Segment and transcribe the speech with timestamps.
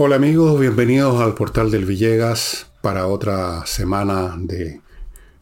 [0.00, 4.80] Hola amigos, bienvenidos al portal del Villegas para otra semana de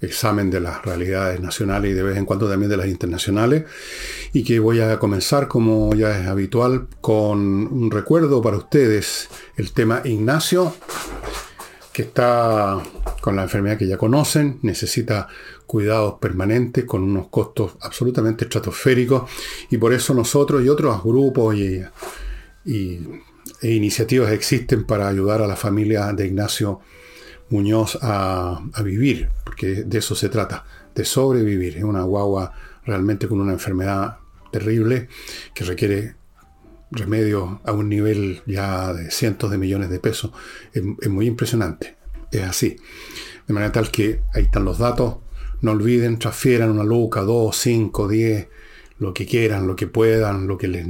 [0.00, 3.64] examen de las realidades nacionales y de vez en cuando también de las internacionales.
[4.32, 9.72] Y que voy a comenzar, como ya es habitual, con un recuerdo para ustedes, el
[9.72, 10.74] tema Ignacio,
[11.92, 12.82] que está
[13.20, 15.28] con la enfermedad que ya conocen, necesita
[15.66, 19.30] cuidados permanentes con unos costos absolutamente estratosféricos
[19.68, 21.82] y por eso nosotros y otros grupos y,
[23.66, 26.78] e iniciativas existen para ayudar a la familia de Ignacio
[27.48, 31.76] Muñoz a, vivir, porque de eso se trata, de sobrevivir.
[31.76, 32.52] Es una guagua
[32.84, 34.18] realmente con una enfermedad
[34.52, 35.08] terrible
[35.52, 36.14] que requiere
[36.92, 40.30] remedio a un nivel ya de cientos de millones de pesos.
[40.72, 41.96] Es, es muy impresionante,
[42.30, 42.76] es así.
[43.48, 45.16] De manera tal que ahí están los datos,
[45.60, 48.46] no olviden, transfieran una luca, dos, cinco, diez,
[49.00, 50.86] lo que quieran, lo que puedan, lo que les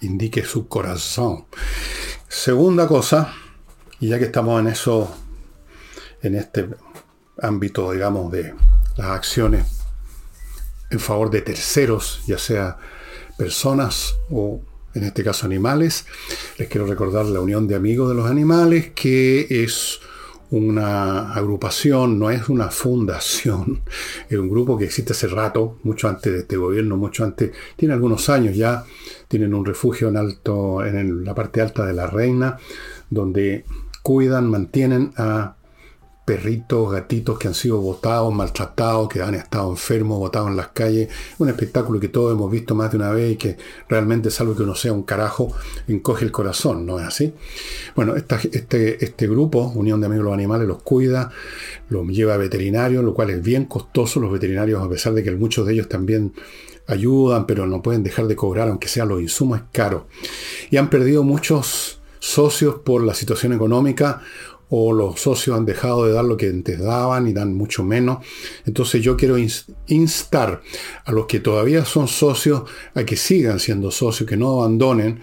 [0.00, 1.46] indique su corazón.
[2.28, 3.34] Segunda cosa,
[3.98, 5.14] y ya que estamos en eso,
[6.22, 6.68] en este
[7.40, 8.54] ámbito, digamos, de
[8.96, 9.66] las acciones
[10.90, 12.76] en favor de terceros, ya sea
[13.38, 14.60] personas o
[14.94, 16.04] en este caso animales,
[16.58, 20.00] les quiero recordar la Unión de Amigos de los Animales, que es
[20.50, 23.80] una agrupación, no es una fundación,
[24.28, 27.94] es un grupo que existe hace rato, mucho antes de este gobierno, mucho antes, tiene
[27.94, 28.84] algunos años ya,
[29.28, 32.58] tienen un refugio en alto, en la parte alta de la reina,
[33.10, 33.64] donde
[34.02, 35.54] cuidan, mantienen a
[36.24, 41.08] perritos, gatitos que han sido botados, maltratados, que han estado enfermos, botados en las calles.
[41.38, 43.56] Un espectáculo que todos hemos visto más de una vez y que
[43.88, 45.52] realmente, salvo que uno sea un carajo,
[45.88, 47.34] encoge el corazón, ¿no es así?
[47.96, 51.30] Bueno, este, este grupo, Unión de Amigos de los Animales, los cuida,
[51.88, 54.20] los lleva a veterinarios, lo cual es bien costoso.
[54.20, 56.32] Los veterinarios, a pesar de que muchos de ellos también
[56.86, 60.06] ayudan, pero no pueden dejar de cobrar, aunque sea los insumos, es caro.
[60.70, 64.22] Y han perdido muchos socios por la situación económica
[64.70, 68.24] o los socios han dejado de dar lo que antes daban y dan mucho menos.
[68.64, 69.36] Entonces yo quiero
[69.88, 70.62] instar
[71.04, 72.62] a los que todavía son socios
[72.94, 75.20] a que sigan siendo socios, que no abandonen.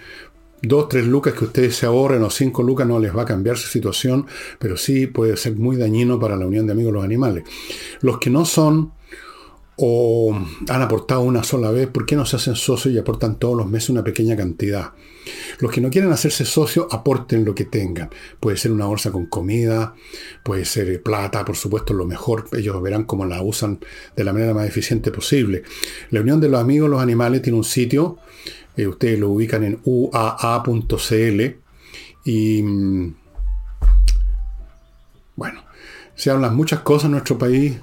[0.60, 3.58] Dos, tres lucas que ustedes se ahorren o cinco lucas no les va a cambiar
[3.58, 4.26] su situación,
[4.58, 7.44] pero sí puede ser muy dañino para la unión de amigos de los animales.
[8.02, 8.92] Los que no son
[9.80, 10.36] o
[10.68, 13.68] han aportado una sola vez, ¿por qué no se hacen socios y aportan todos los
[13.68, 14.94] meses una pequeña cantidad?
[15.60, 18.10] Los que no quieren hacerse socios, aporten lo que tengan.
[18.40, 19.94] Puede ser una bolsa con comida,
[20.44, 22.46] puede ser plata, por supuesto, lo mejor.
[22.54, 23.80] Ellos verán cómo la usan
[24.16, 25.62] de la manera más eficiente posible.
[26.10, 28.18] La Unión de los Amigos los Animales tiene un sitio,
[28.76, 31.42] eh, ustedes lo ubican en uaa.cl
[32.26, 33.16] y mm,
[35.36, 35.64] bueno,
[36.16, 37.78] se hablan muchas cosas en nuestro país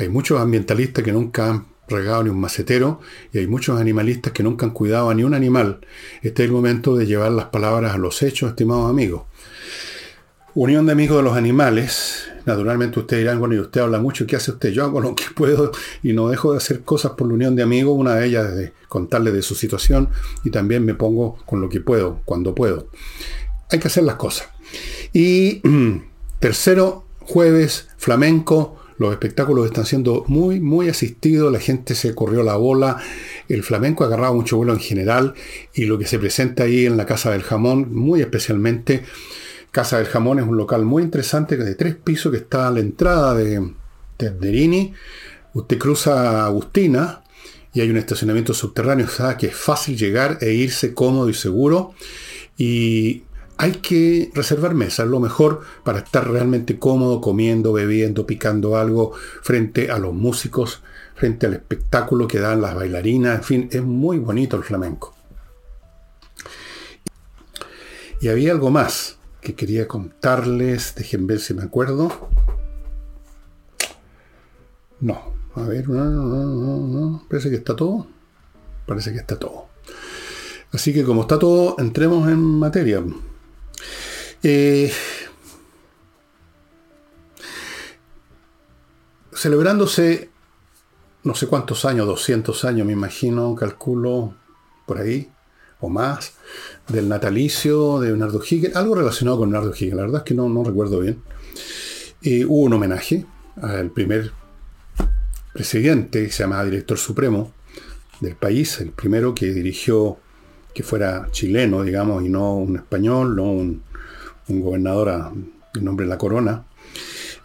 [0.00, 3.00] hay muchos ambientalistas que nunca han regado ni un macetero
[3.32, 5.80] y hay muchos animalistas que nunca han cuidado a ni un animal.
[6.22, 9.24] Este es el momento de llevar las palabras a los hechos, estimados amigos.
[10.54, 12.28] Unión de Amigos de los Animales.
[12.46, 14.70] Naturalmente ustedes dirán, bueno, y usted habla mucho, ¿qué hace usted?
[14.70, 15.70] Yo hago lo que puedo
[16.02, 17.94] y no dejo de hacer cosas por la Unión de Amigos.
[17.96, 20.08] Una de ellas es de contarle de su situación
[20.44, 22.88] y también me pongo con lo que puedo, cuando puedo.
[23.70, 24.48] Hay que hacer las cosas.
[25.12, 25.60] Y
[26.40, 32.56] tercero, jueves, flamenco, los espectáculos están siendo muy, muy asistidos, la gente se corrió la
[32.56, 32.98] bola,
[33.48, 35.32] el flamenco ha agarrado mucho vuelo en general
[35.72, 39.04] y lo que se presenta ahí en la Casa del Jamón, muy especialmente,
[39.70, 42.80] Casa del Jamón es un local muy interesante de tres pisos que está a la
[42.80, 43.72] entrada de
[44.18, 44.92] Tenderini.
[45.54, 47.22] Usted cruza Agustina
[47.72, 51.34] y hay un estacionamiento subterráneo, o sea que es fácil llegar e irse cómodo y
[51.34, 51.94] seguro.
[52.58, 53.22] Y
[53.60, 59.12] hay que reservar mesas, lo mejor para estar realmente cómodo comiendo, bebiendo, picando algo
[59.42, 60.82] frente a los músicos,
[61.14, 65.14] frente al espectáculo que dan las bailarinas, en fin, es muy bonito el flamenco.
[68.22, 72.30] Y había algo más que quería contarles, dejen ver si me acuerdo.
[75.00, 78.06] No, a ver, no, no, no, no, parece que está todo.
[78.86, 79.66] Parece que está todo.
[80.72, 83.04] Así que como está todo, entremos en materia.
[84.42, 84.92] Eh,
[89.32, 90.30] celebrándose
[91.22, 94.34] no sé cuántos años, 200 años me imagino, calculo
[94.86, 95.30] por ahí,
[95.80, 96.34] o más,
[96.88, 100.48] del natalicio de Leonardo Higgins, algo relacionado con Leonardo Higgins, la verdad es que no,
[100.48, 101.22] no recuerdo bien.
[102.22, 103.26] Eh, hubo un homenaje
[103.60, 104.32] al primer
[105.52, 107.52] presidente, se llamaba director supremo
[108.20, 110.18] del país, el primero que dirigió,
[110.74, 113.82] que fuera chileno, digamos, y no un español, no un
[114.50, 115.32] un gobernador a,
[115.80, 116.64] nombre de la corona.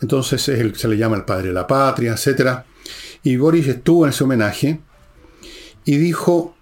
[0.02, 2.64] Entonces se le llama el padre de la patria, etc.
[3.24, 4.82] Y Boris estuvo en ese homenaje
[5.86, 6.56] y dijo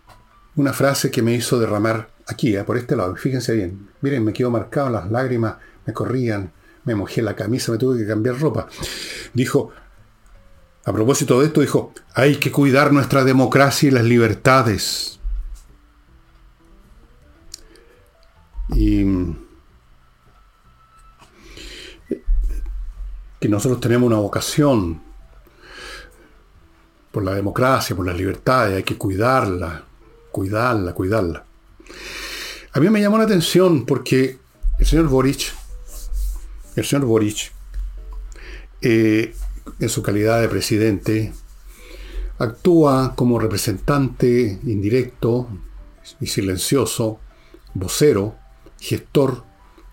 [0.56, 4.34] una frase que me hizo derramar aquí, eh, por este lado, fíjense bien, miren, me
[4.34, 5.56] quedo marcado, las lágrimas
[5.86, 6.52] me corrían,
[6.84, 8.68] me mojé la camisa, me tuve que cambiar ropa.
[9.34, 9.72] Dijo,
[10.86, 15.20] a propósito de esto, dijo, hay que cuidar nuestra democracia y las libertades.
[18.70, 19.04] Y
[23.40, 25.02] que nosotros tenemos una vocación
[27.12, 29.84] por la democracia, por las libertades, hay que cuidarla,
[30.32, 31.44] cuidarla, cuidarla.
[32.72, 34.40] A mí me llamó la atención porque
[34.80, 35.54] el señor Boric,
[36.76, 37.52] el señor Boric,
[38.82, 39.36] eh,
[39.80, 41.34] en su calidad de presidente,
[42.40, 45.50] actúa como representante indirecto
[46.20, 47.20] y silencioso,
[47.74, 48.36] vocero,
[48.84, 49.44] gestor,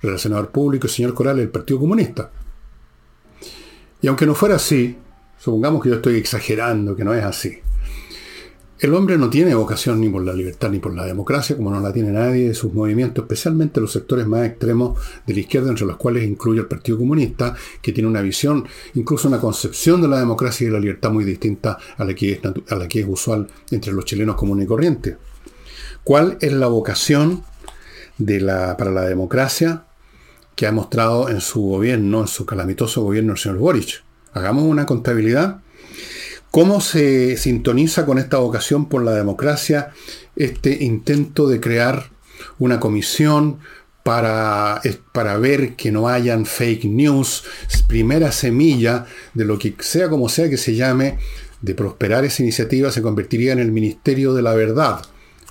[0.03, 2.33] relacionador público y señor Coral del Partido Comunista.
[4.03, 4.97] Y aunque no fuera así,
[5.39, 7.59] supongamos que yo estoy exagerando, que no es así.
[8.81, 11.81] El hombre no tiene vocación ni por la libertad ni por la democracia, como no
[11.81, 15.87] la tiene nadie de sus movimientos, especialmente los sectores más extremos de la izquierda, entre
[15.87, 20.19] los cuales incluye el Partido Comunista, que tiene una visión, incluso una concepción de la
[20.19, 23.07] democracia y de la libertad muy distinta a la que es, a la que es
[23.07, 25.17] usual entre los chilenos comunes y corrientes.
[26.03, 27.45] ¿Cuál es la vocación
[28.21, 29.85] de la, para la democracia
[30.55, 34.05] que ha mostrado en su gobierno, en su calamitoso gobierno el señor Boric?
[34.33, 35.61] Hagamos una contabilidad
[36.51, 39.93] ¿Cómo se sintoniza con esta vocación por la democracia
[40.35, 42.11] este intento de crear
[42.59, 43.61] una comisión
[44.03, 44.81] para,
[45.13, 47.45] para, ver que no hayan fake news,
[47.87, 51.19] primera semilla de lo que sea como sea que se llame,
[51.61, 55.03] de prosperar esa iniciativa, se convertiría en el Ministerio de la Verdad.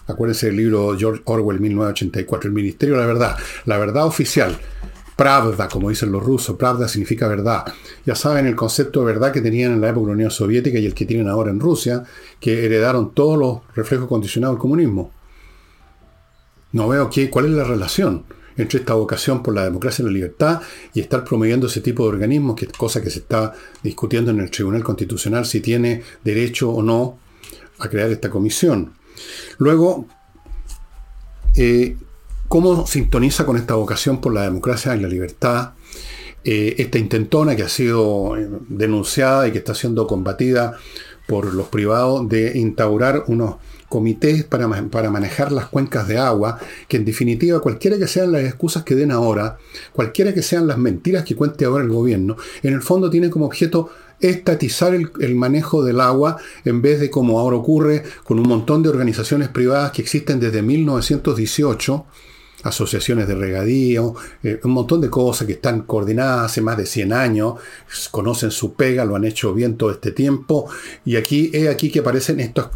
[0.10, 4.58] Acuérdense del libro George Orwell 1984, el Ministerio de la Verdad, la verdad oficial.
[5.16, 7.66] Pravda, como dicen los rusos, Pravda significa verdad.
[8.06, 10.80] Ya saben el concepto de verdad que tenían en la época de la Unión Soviética
[10.80, 12.04] y el que tienen ahora en Rusia,
[12.40, 15.12] que heredaron todos los reflejos condicionados del comunismo.
[16.72, 18.24] No veo qué, cuál es la relación
[18.58, 20.62] entre esta vocación por la democracia y la libertad
[20.94, 23.54] y estar promoviendo ese tipo de organismos, que es cosa que se está
[23.84, 27.20] discutiendo en el Tribunal Constitucional si tiene derecho o no
[27.78, 28.99] a crear esta comisión.
[29.58, 30.06] Luego,
[31.56, 31.98] eh,
[32.50, 35.74] ¿Cómo sintoniza con esta vocación por la democracia y la libertad?
[36.44, 40.76] Eh, esta intentona que ha sido eh, denunciada y que está siendo combatida
[41.28, 43.58] por los privados de instaurar unos
[43.88, 46.58] comités para, para, manejar las cuencas de agua,
[46.88, 49.60] que en definitiva, cualquiera que sean las excusas que den ahora,
[49.94, 53.46] cualquiera que sean las mentiras que cuente ahora el gobierno, en el fondo tiene como
[53.46, 53.92] objeto
[54.22, 58.84] estatizar el, el, manejo del agua en vez de como ahora ocurre con un montón
[58.84, 62.06] de organizaciones privadas que existen desde 1918
[62.64, 67.14] asociaciones de regadío, eh, un montón de cosas que están coordinadas hace más de 100
[67.14, 67.56] años,
[68.12, 70.70] conocen su pega, lo han hecho bien todo este tiempo,
[71.06, 72.72] y aquí es aquí que aparecen esta,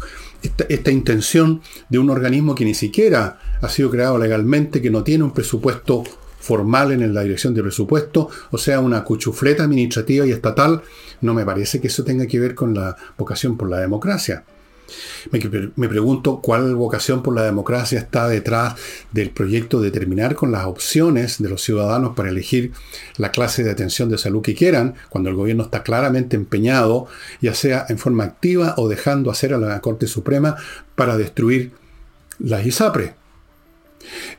[0.68, 5.24] esta intención de un organismo que ni siquiera ha sido creado legalmente, que no tiene
[5.24, 6.04] un presupuesto
[6.44, 10.82] formal en la dirección de presupuesto, o sea, una cuchufleta administrativa y estatal,
[11.22, 14.44] no me parece que eso tenga que ver con la vocación por la democracia.
[15.30, 18.74] Me, pregunto cuál vocación por la democracia está detrás
[19.10, 22.72] del proyecto de terminar con las opciones de los ciudadanos para elegir
[23.16, 27.06] la clase de atención de salud que quieran, cuando el gobierno está claramente empeñado,
[27.40, 30.56] ya sea en forma activa o dejando hacer a la Corte Suprema
[30.94, 31.72] para destruir
[32.38, 33.23] las ISAPRE.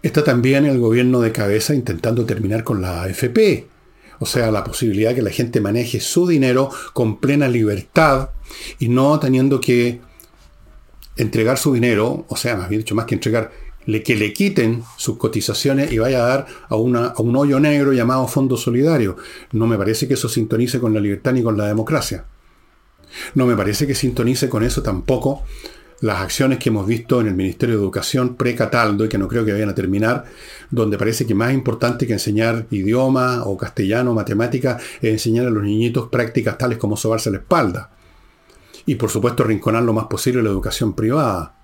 [0.01, 3.67] Está también el gobierno de cabeza intentando terminar con la AFP,
[4.19, 8.29] o sea, la posibilidad de que la gente maneje su dinero con plena libertad
[8.79, 10.00] y no teniendo que
[11.17, 13.51] entregar su dinero, o sea, más bien dicho, más que entregar,
[14.03, 18.27] que le quiten sus cotizaciones y vaya a dar a, a un hoyo negro llamado
[18.27, 19.17] Fondo Solidario.
[19.51, 22.25] No me parece que eso sintonice con la libertad ni con la democracia.
[23.36, 25.43] No me parece que sintonice con eso tampoco
[26.05, 29.43] las acciones que hemos visto en el Ministerio de Educación pre-Cataldo y que no creo
[29.43, 30.25] que vayan a terminar,
[30.69, 35.50] donde parece que más importante que enseñar idioma o castellano o matemática es enseñar a
[35.50, 37.89] los niñitos prácticas tales como sobarse la espalda
[38.85, 41.55] y por supuesto rinconar lo más posible la educación privada.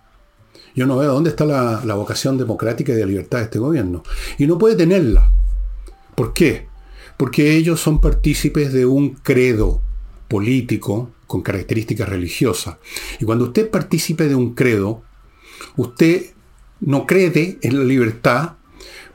[0.73, 4.01] Yo no veo dónde está la, vocación democrática y de libertad de este gobierno.
[4.39, 5.31] Y no puede tenerla.
[6.15, 6.67] ¿Por qué?
[7.15, 9.83] Porque ellos son partícipes de un credo
[10.31, 12.77] político con características religiosas.
[13.19, 15.03] Y cuando usted participe de un credo,
[15.75, 16.27] usted
[16.79, 18.53] no cree en la libertad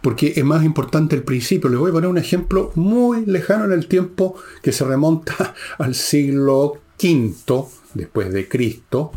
[0.02, 1.70] porque es más importante el principio.
[1.70, 5.94] Les voy a poner un ejemplo muy lejano en el tiempo que se remonta al
[5.94, 9.12] siglo V después de Cristo,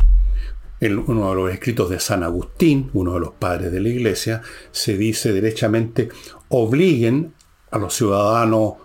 [0.80, 4.40] en uno de los escritos de San Agustín, uno de los padres de la iglesia,
[4.70, 6.08] se dice derechamente,
[6.48, 7.34] obliguen
[7.70, 8.76] a los ciudadanos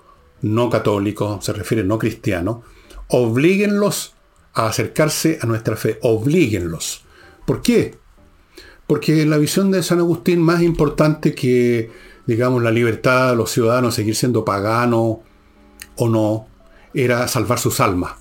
[0.41, 2.57] no católicos, se refiere no cristianos,
[3.07, 4.13] obliguenlos
[4.53, 7.03] a acercarse a nuestra fe, obliguenlos.
[7.45, 7.97] ¿Por qué?
[8.87, 11.91] Porque en la visión de San Agustín, más importante que,
[12.25, 15.17] digamos, la libertad de los ciudadanos, seguir siendo paganos
[15.95, 16.47] o no,
[16.93, 18.13] era salvar sus almas.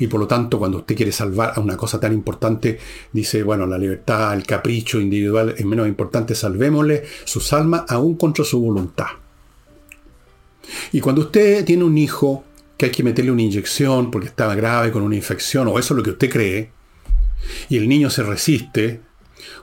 [0.00, 2.78] Y por lo tanto, cuando usted quiere salvar a una cosa tan importante,
[3.12, 8.44] dice, bueno, la libertad, el capricho individual es menos importante, salvémosle sus almas aún contra
[8.44, 9.06] su voluntad.
[10.92, 12.44] Y cuando usted tiene un hijo
[12.78, 15.98] que hay que meterle una inyección porque estaba grave con una infección, o eso es
[15.98, 16.70] lo que usted cree,
[17.68, 19.00] y el niño se resiste,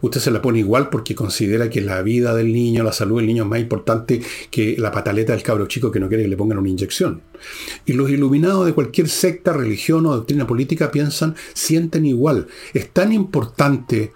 [0.02, 3.28] usted se la pone igual porque considera que la vida del niño, la salud del
[3.28, 6.38] niño es más importante que la pataleta del cabro chico que no quiere que le
[6.38, 7.22] pongan una inyección.
[7.86, 12.48] Y los iluminados de cualquier secta, religión o doctrina política piensan, sienten igual.
[12.74, 14.12] Es tan importante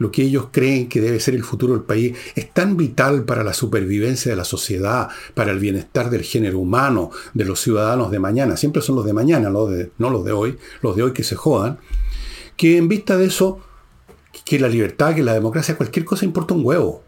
[0.00, 3.44] lo que ellos creen que debe ser el futuro del país, es tan vital para
[3.44, 8.18] la supervivencia de la sociedad, para el bienestar del género humano, de los ciudadanos de
[8.18, 8.56] mañana.
[8.56, 11.36] Siempre son los de mañana, de, no los de hoy, los de hoy que se
[11.36, 11.78] jodan,
[12.56, 13.60] que en vista de eso
[14.46, 17.02] que la libertad, que la democracia, cualquier cosa importa un huevo.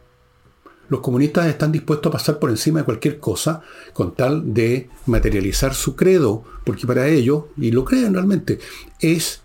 [0.90, 3.62] Los comunistas están dispuestos a pasar por encima de cualquier cosa
[3.94, 8.58] con tal de materializar su credo, porque para ellos, y lo creen realmente,
[9.00, 9.40] es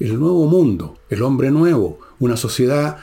[0.00, 2.98] el nuevo mundo, el hombre nuevo, una sociedad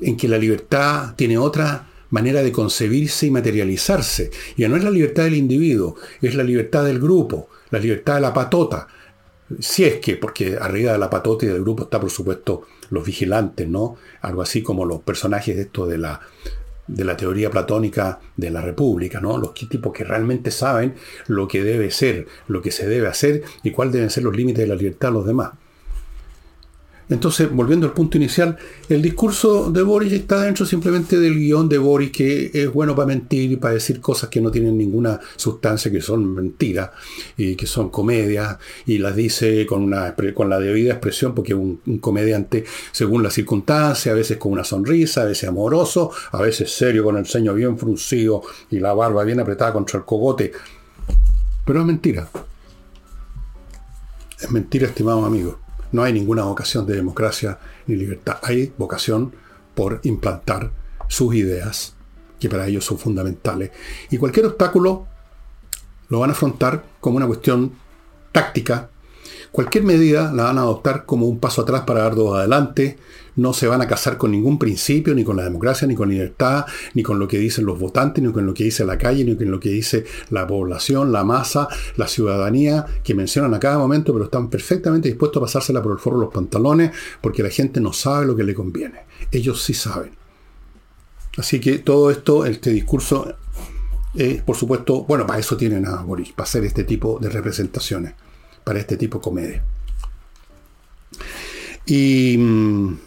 [0.00, 4.30] en que la libertad tiene otra manera de concebirse y materializarse.
[4.56, 8.20] Ya no es la libertad del individuo, es la libertad del grupo, la libertad de
[8.20, 8.86] la patota,
[9.58, 13.04] si es que, porque arriba de la patota y del grupo está, por supuesto, los
[13.04, 13.96] vigilantes, ¿no?
[14.22, 16.20] Algo así como los personajes de esto de la,
[16.86, 19.36] de la teoría platónica de la República, ¿no?
[19.38, 20.94] Los tipos que realmente saben
[21.26, 24.60] lo que debe ser, lo que se debe hacer y cuáles deben ser los límites
[24.60, 25.52] de la libertad de los demás.
[27.08, 28.56] Entonces, volviendo al punto inicial,
[28.88, 33.06] el discurso de Boris está dentro simplemente del guion de Boris, que es bueno para
[33.06, 36.90] mentir y para decir cosas que no tienen ninguna sustancia, que son mentiras
[37.36, 38.56] y que son comedias,
[38.86, 43.30] y las dice con, una, con la debida expresión, porque un, un comediante, según la
[43.30, 47.52] circunstancia, a veces con una sonrisa, a veces amoroso, a veces serio, con el ceño
[47.54, 50.52] bien fruncido y la barba bien apretada contra el cogote.
[51.66, 52.28] Pero es mentira.
[54.40, 55.63] Es mentira, estimados amigos.
[55.94, 58.38] No hay ninguna vocación de democracia ni libertad.
[58.42, 59.32] Hay vocación
[59.76, 60.72] por implantar
[61.06, 61.94] sus ideas,
[62.40, 63.70] que para ellos son fundamentales.
[64.10, 65.06] Y cualquier obstáculo
[66.08, 67.74] lo van a afrontar como una cuestión
[68.32, 68.90] táctica.
[69.52, 72.98] Cualquier medida la van a adoptar como un paso atrás para dar dos adelante,
[73.36, 76.14] no se van a casar con ningún principio, ni con la democracia, ni con la
[76.14, 79.24] libertad, ni con lo que dicen los votantes, ni con lo que dice la calle,
[79.24, 83.78] ni con lo que dice la población, la masa, la ciudadanía, que mencionan a cada
[83.78, 87.50] momento, pero están perfectamente dispuestos a pasársela por el foro de los pantalones, porque la
[87.50, 89.00] gente no sabe lo que le conviene.
[89.30, 90.12] Ellos sí saben.
[91.36, 93.34] Así que todo esto, este discurso,
[94.14, 98.14] es, por supuesto, bueno, para eso tienen a Boris, para hacer este tipo de representaciones,
[98.62, 99.64] para este tipo de comedia.
[101.86, 102.98] Y mm,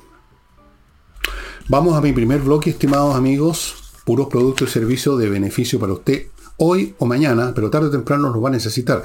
[1.70, 3.76] Vamos a mi primer bloque, estimados amigos.
[4.06, 8.30] Puros productos y servicios de beneficio para usted hoy o mañana, pero tarde o temprano
[8.30, 9.04] los va a necesitar.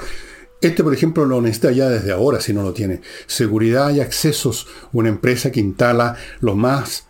[0.61, 3.01] Este, por ejemplo, lo necesita ya desde ahora si no lo tiene.
[3.27, 7.07] Seguridad y accesos, una empresa que instala los más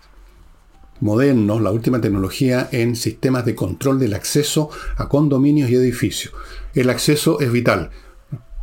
[1.01, 6.33] modernos, la última tecnología en sistemas de control del acceso a condominios y edificios.
[6.73, 7.91] El acceso es vital.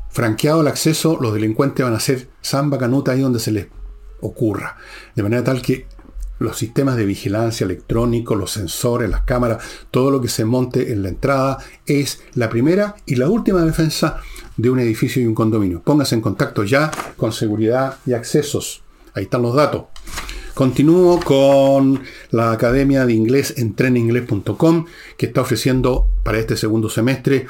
[0.08, 3.68] Franqueado el acceso, los delincuentes van a hacer samba canuta ahí donde se les
[4.20, 4.76] ocurra.
[5.14, 5.86] De manera tal que
[6.40, 11.02] los sistemas de vigilancia electrónico, los sensores, las cámaras, todo lo que se monte en
[11.02, 14.20] la entrada es la primera y la última defensa
[14.56, 15.82] de un edificio y un condominio.
[15.82, 18.82] Póngase en contacto ya con seguridad y accesos.
[19.14, 19.84] Ahí están los datos.
[20.54, 24.86] Continúo con la Academia de Inglés en treninglés.com
[25.18, 27.46] que está ofreciendo para este segundo semestre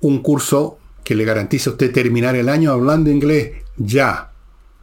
[0.00, 4.31] un curso que le garantiza a usted terminar el año hablando inglés ya.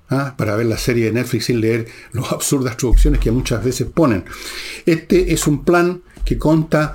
[0.10, 0.36] ¿Ah?
[0.38, 4.26] para ver la serie de Netflix sin leer las absurdas traducciones que muchas veces ponen.
[4.86, 6.94] Este es un plan que consta,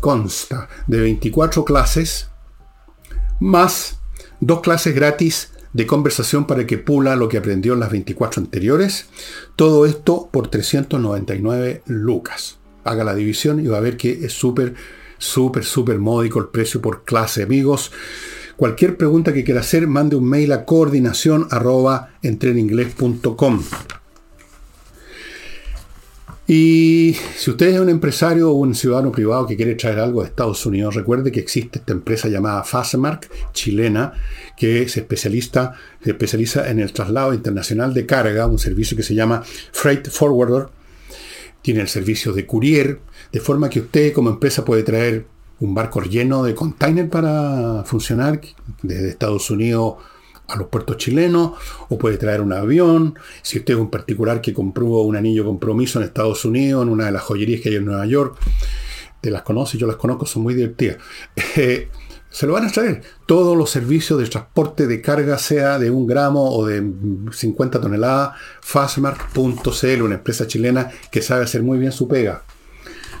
[0.00, 2.28] consta de 24 clases
[3.40, 3.98] más
[4.40, 9.06] dos clases gratis de conversación para que pula lo que aprendió en las 24 anteriores.
[9.56, 12.58] Todo esto por 399 lucas.
[12.84, 14.74] Haga la división y va a ver que es súper,
[15.18, 17.90] súper, súper módico el precio por clase, amigos.
[18.56, 21.48] Cualquier pregunta que quiera hacer, mande un mail a coordinación
[26.46, 30.28] Y si usted es un empresario o un ciudadano privado que quiere traer algo de
[30.28, 34.12] Estados Unidos, recuerde que existe esta empresa llamada Fastmark, chilena,
[34.56, 39.42] que especialista, se especializa en el traslado internacional de carga, un servicio que se llama
[39.72, 40.68] Freight Forwarder.
[41.62, 43.00] Tiene el servicio de courier,
[43.32, 45.24] de forma que usted como empresa puede traer
[45.60, 48.40] un barco lleno de containers para funcionar
[48.82, 49.96] desde Estados Unidos
[50.48, 51.52] a los puertos chilenos
[51.88, 53.18] o puede traer un avión.
[53.42, 57.06] Si usted es un particular que compró un anillo compromiso en Estados Unidos, en una
[57.06, 58.36] de las joyerías que hay en Nueva York,
[59.20, 60.98] te las conoce, yo las conozco, son muy divertidas.
[61.56, 61.88] Eh,
[62.30, 63.00] se lo van a traer.
[63.26, 66.82] Todos los servicios de transporte de carga, sea de un gramo o de
[67.30, 72.42] 50 toneladas, fastmark.cl, una empresa chilena que sabe hacer muy bien su pega.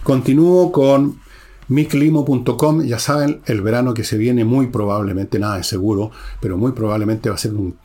[0.02, 1.20] Continúo con
[1.68, 6.72] miclimo.com, ya saben, el verano que se viene muy probablemente, nada es seguro, pero muy
[6.72, 7.76] probablemente va a ser un,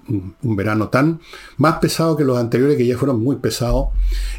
[0.42, 1.20] verano tan
[1.58, 3.90] más pesado que los anteriores que ya fueron muy pesados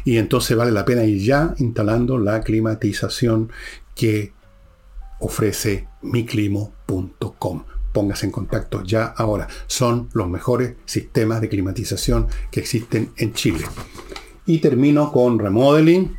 [0.05, 3.51] y entonces vale la pena ir ya instalando la climatización
[3.95, 4.33] que
[5.19, 7.63] ofrece miclimo.com.
[7.91, 9.47] Póngase en contacto ya ahora.
[9.67, 13.65] Son los mejores sistemas de climatización que existen en Chile.
[14.45, 16.17] Y termino con Remodeling,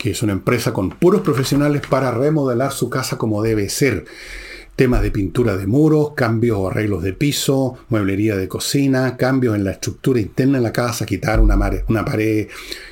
[0.00, 4.06] que es una empresa con puros profesionales para remodelar su casa como debe ser
[4.74, 9.64] temas de pintura de muros, cambios o arreglos de piso, mueblería de cocina, cambios en
[9.64, 12.48] la estructura interna de la casa, quitar una, una pared,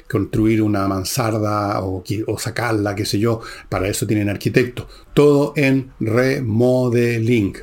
[0.07, 3.41] construir una mansarda o, o, sacarla, qué sé yo.
[3.71, 4.87] Para eso tienen arquitectos.
[5.15, 7.55] Todo en remodeling.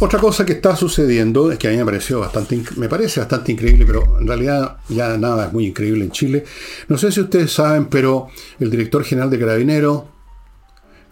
[0.00, 3.52] Otra cosa que está sucediendo es que a mí me pareció bastante, me parece bastante
[3.52, 6.44] increíble, pero en realidad ya nada es muy increíble en Chile.
[6.88, 10.02] No sé si ustedes saben, pero el director general de Carabineros,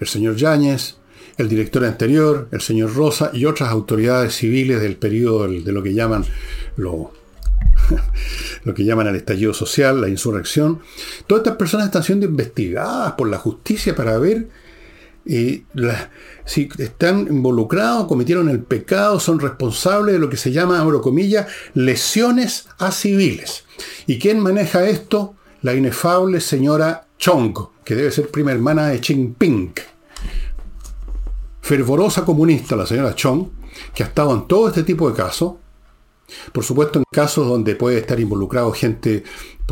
[0.01, 0.97] el señor Yáñez,
[1.39, 5.95] el director anterior, el señor Rosa y otras autoridades civiles del periodo de lo que
[5.95, 6.25] llaman
[6.77, 7.13] lo,
[8.65, 10.81] lo que llaman el estallido social, la insurrección.
[11.29, 14.49] Todas estas personas están siendo investigadas por la justicia para ver
[15.27, 15.65] eh,
[16.45, 21.47] si están involucrados, cometieron el pecado, son responsables de lo que se llama, abro comillas,
[21.75, 23.65] lesiones a civiles.
[24.07, 25.35] ¿Y quién maneja esto?
[25.63, 29.73] La inefable señora Chong, que debe ser prima hermana de Xi Ping
[31.63, 33.47] fervorosa comunista, la señora Chong,
[33.95, 35.55] que ha estado en todo este tipo de casos.
[36.53, 39.23] Por supuesto, en casos donde puede estar involucrado gente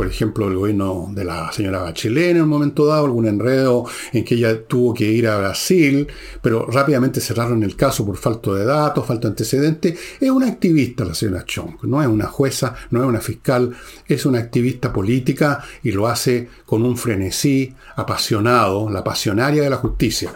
[0.00, 3.84] por ejemplo, el gobierno de la señora Bachelet en un momento dado, algún enredo
[4.14, 6.08] en que ella tuvo que ir a Brasil,
[6.40, 9.98] pero rápidamente cerraron el caso por falta de datos, falta de antecedentes.
[10.18, 13.76] Es una activista la señora Chong, no es una jueza, no es una fiscal,
[14.08, 19.76] es una activista política y lo hace con un frenesí apasionado, la pasionaria de la
[19.76, 20.32] justicia.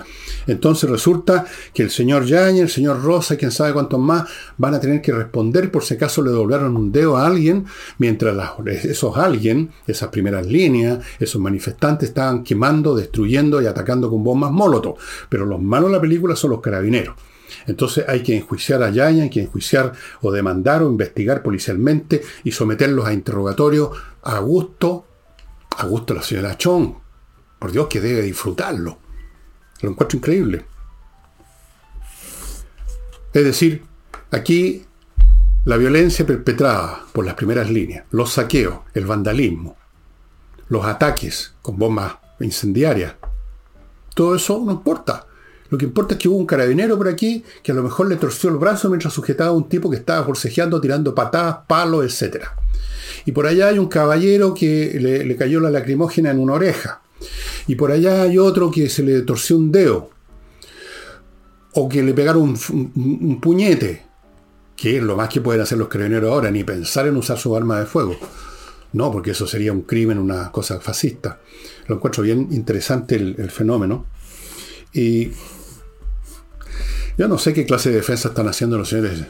[0.46, 4.74] Entonces resulta que el señor Yañez, el señor Rosa y quién sabe cuántos más van
[4.74, 7.64] a tener que responder por si acaso le doblaron un dedo a alguien,
[7.96, 8.36] mientras
[8.84, 9.53] esos alguien,
[9.86, 14.96] esas primeras líneas, esos manifestantes estaban quemando, destruyendo y atacando con bombas molotov.
[15.28, 17.16] Pero los malos de la película son los carabineros.
[17.66, 22.52] Entonces hay que enjuiciar a Yaña, hay que enjuiciar o demandar o investigar policialmente y
[22.52, 25.06] someterlos a interrogatorio a gusto,
[25.76, 26.94] a gusto de la señora Chong.
[27.58, 28.98] Por Dios que debe disfrutarlo.
[29.80, 30.64] Lo encuentro increíble.
[33.32, 33.82] Es decir,
[34.30, 34.84] aquí
[35.64, 39.76] la violencia perpetrada por las primeras líneas, los saqueos, el vandalismo,
[40.68, 43.14] los ataques con bombas incendiarias,
[44.14, 45.26] todo eso no importa.
[45.70, 48.16] Lo que importa es que hubo un carabinero por aquí que a lo mejor le
[48.16, 52.44] torció el brazo mientras sujetaba a un tipo que estaba forcejeando, tirando patadas, palos, etc.
[53.24, 57.02] Y por allá hay un caballero que le, le cayó la lacrimógena en una oreja.
[57.66, 60.10] Y por allá hay otro que se le torció un dedo.
[61.72, 64.06] O que le pegaron un, puñete.
[64.76, 67.56] Que es lo más que pueden hacer los carabineros ahora, ni pensar en usar su
[67.56, 68.16] arma de fuego.
[68.94, 71.40] No, porque eso sería un crimen, una cosa fascista.
[71.88, 74.06] Lo encuentro bien interesante el, fenómeno.
[74.92, 75.30] Y
[77.18, 79.24] yo no sé qué clase de defensa están haciendo los señores.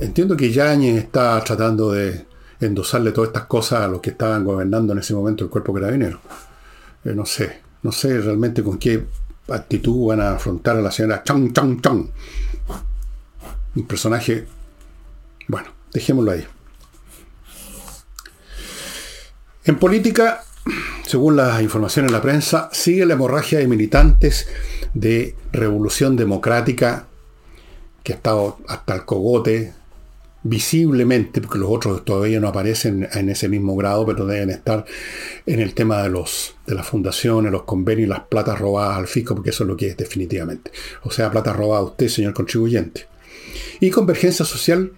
[0.00, 2.24] Entiendo que Yañez está tratando de
[2.58, 6.20] endosarle todas estas cosas a los que estaban gobernando en ese momento el cuerpo carabinero.
[7.04, 9.04] Eh, no sé, no sé realmente con qué
[9.48, 12.08] actitud van a afrontar a la señora Chang Chang Chang.
[13.74, 14.46] Un personaje,
[15.48, 16.46] bueno, dejémoslo ahí.
[19.64, 20.44] En política,
[21.06, 24.46] según las informaciones de la prensa, sigue la hemorragia de militantes
[24.92, 27.06] de Revolución Democrática,
[28.02, 29.72] que ha estado hasta el cogote
[30.42, 34.84] visiblemente, porque los otros todavía no aparecen en ese mismo grado, pero deben estar
[35.46, 39.34] en el tema de, los, de las fundaciones, los convenios, las platas robadas al fisco,
[39.34, 40.70] porque eso es lo que es definitivamente.
[41.02, 43.06] O sea, plata robada a usted, señor contribuyente.
[43.80, 44.92] Y Convergencia Social,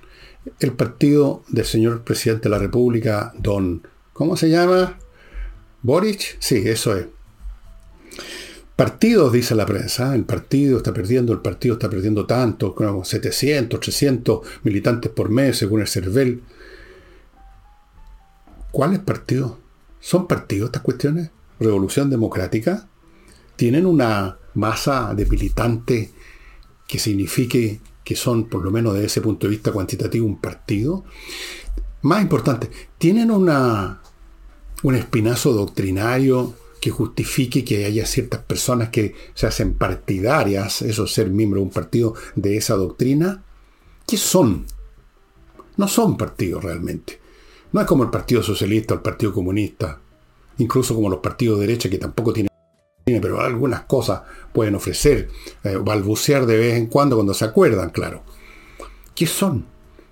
[0.61, 4.99] el partido del señor presidente de la República, don, ¿cómo se llama?
[5.83, 7.07] Boric, sí, eso es.
[8.77, 13.81] Partidos, dice la prensa, el partido está perdiendo, el partido está perdiendo tanto, como 700,
[13.81, 16.43] 300 militantes por mes, según el CERVEL.
[18.71, 19.55] ¿Cuáles partidos?
[20.01, 21.31] ¿Son partidos estas cuestiones?
[21.59, 22.87] ¿Revolución Democrática?
[23.57, 26.11] ¿Tienen una masa de militantes
[26.87, 31.03] que signifique que son, por lo menos desde ese punto de vista cuantitativo, un partido.
[32.03, 34.01] Más importante, tienen una,
[34.85, 41.31] un espinazo doctrinario que justifique que haya ciertas personas que se hacen partidarias, eso ser
[41.31, 43.43] miembro de un partido de esa doctrina.
[44.07, 44.67] ¿Qué son?
[45.77, 47.19] No son partidos realmente.
[47.73, 49.99] No es como el Partido Socialista o el Partido Comunista,
[50.59, 52.53] incluso como los partidos de derecha que tampoco tienen,
[53.07, 55.29] pero algunas cosas pueden ofrecer,
[55.63, 58.25] eh, balbucear de vez en cuando cuando se acuerdan, claro.
[59.15, 59.65] ¿Qué son?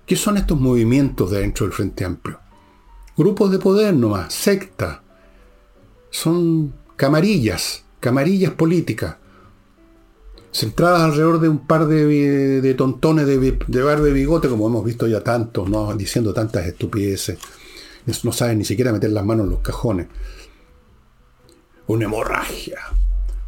[0.05, 2.39] ¿Qué son estos movimientos dentro del Frente Amplio?
[3.17, 5.03] Grupos de poder nomás, secta.
[6.09, 9.17] Son camarillas, camarillas políticas,
[10.53, 15.69] centradas alrededor de un par de, tontones de, de bigote, como hemos visto ya tantos,
[15.69, 15.93] ¿no?
[15.95, 17.39] diciendo tantas estupideces.
[18.23, 20.07] No saben ni siquiera meter las manos en los cajones.
[21.87, 22.79] Una hemorragia,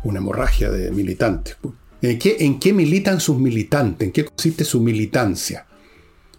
[0.03, 1.57] una hemorragia de militantes.
[2.01, 4.05] ¿En qué, ¿En qué militan sus militantes?
[4.05, 5.65] ¿En qué consiste su militancia?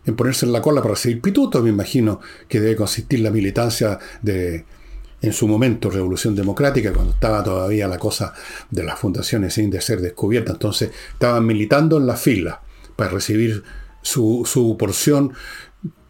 [0.06, 3.98] En ponerse en la cola para recibir pitutos, me imagino que debe consistir la militancia
[4.22, 4.64] de,
[5.20, 8.32] en su momento Revolución Democrática, cuando estaba todavía la cosa
[8.70, 10.52] de las fundaciones sin de ser descubierta.
[10.52, 12.62] Entonces estaban militando en la fila
[12.96, 13.62] para recibir
[14.00, 15.32] su, su porción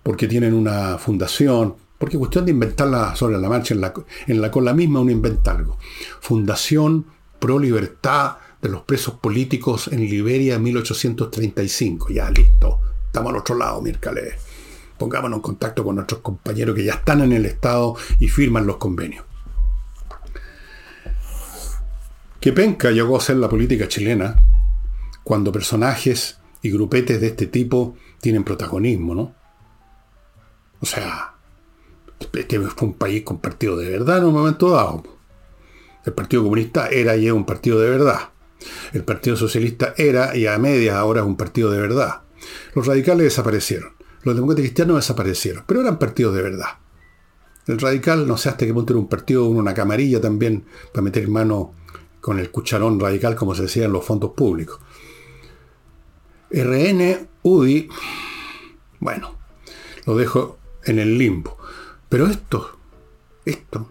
[0.02, 3.92] porque tienen una fundación, porque cuestión de inventarla sobre la marcha, en la,
[4.26, 5.78] en la cola misma uno inventa algo.
[6.20, 7.06] Fundación
[7.38, 12.10] Pro Libertad de los Presos Políticos en Liberia 1835.
[12.10, 12.80] Ya, listo.
[13.06, 14.48] Estamos al otro lado, Mircale
[14.98, 18.76] pongámonos en contacto con nuestros compañeros que ya están en el Estado y firman los
[18.76, 19.24] convenios.
[22.40, 24.36] Qué penca llegó a ser la política chilena
[25.24, 29.34] cuando personajes y grupetes de este tipo tienen protagonismo, ¿no?
[30.80, 31.34] O sea,
[32.20, 35.02] este fue un país con partido de verdad en un momento dado.
[36.04, 38.30] El Partido Comunista era y es un partido de verdad.
[38.92, 42.22] El Partido Socialista era y a medias ahora es un partido de verdad.
[42.74, 46.78] Los radicales desaparecieron los demócratas cristianos desaparecieron, pero eran partidos de verdad.
[47.66, 51.28] El radical, no sé hasta qué punto era un partido, una camarilla también, para meter
[51.28, 51.74] mano
[52.20, 54.80] con el cucharón radical, como se decía en los fondos públicos.
[56.50, 57.88] RN, UDI,
[59.00, 59.36] bueno,
[60.06, 61.58] lo dejo en el limbo.
[62.08, 62.78] Pero esto,
[63.44, 63.88] esto,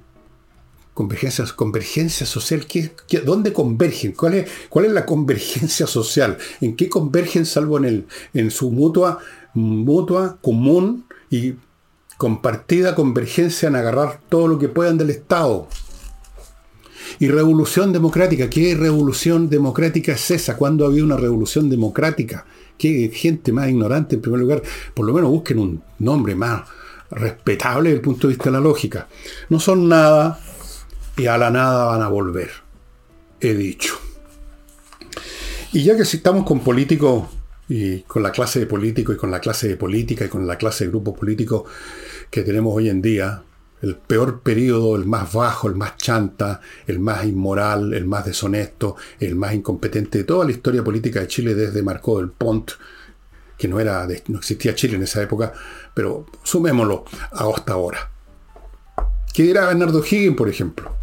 [0.94, 2.92] convergencia, convergencia social, ¿qué,
[3.24, 4.14] dónde convergen?
[4.14, 6.38] ¿Cuál es, ¿Cuál es la convergencia social?
[6.62, 9.20] ¿En qué convergen salvo en, el, en su mutua
[9.58, 11.56] mutua, común y
[12.18, 15.68] compartida convergencia en agarrar todo lo que puedan del Estado.
[17.20, 20.58] Y revolución democrática, ¿qué revolución democrática es esa?
[20.58, 22.46] ¿Cuándo había una revolución democrática?
[22.78, 24.62] ¿Qué gente más ignorante en primer lugar?
[24.94, 26.64] Por lo menos busquen un nombre más
[27.12, 29.08] respetable desde el punto de vista de la lógica.
[29.50, 30.40] No son nada
[31.16, 32.52] y a la nada van a volver.
[33.40, 33.96] He dicho.
[35.74, 37.28] Y ya que si estamos con políticos
[37.70, 40.58] y con la clase de político y con la clase de política y con la
[40.58, 41.64] clase de grupos políticos
[42.30, 43.44] que tenemos hoy en día,
[43.82, 48.96] el peor periodo, el más bajo, el más chanta, el más inmoral, el más deshonesto,
[49.20, 52.72] el más incompetente de toda la historia política de Chile desde Marco del Pont,
[53.58, 55.54] que no, era no existía Chile en esa época,
[55.98, 58.12] pero sumémoslo hasta ahora.
[59.34, 60.96] ¿Qué dirá Bernardo Higgins, por ejemplo?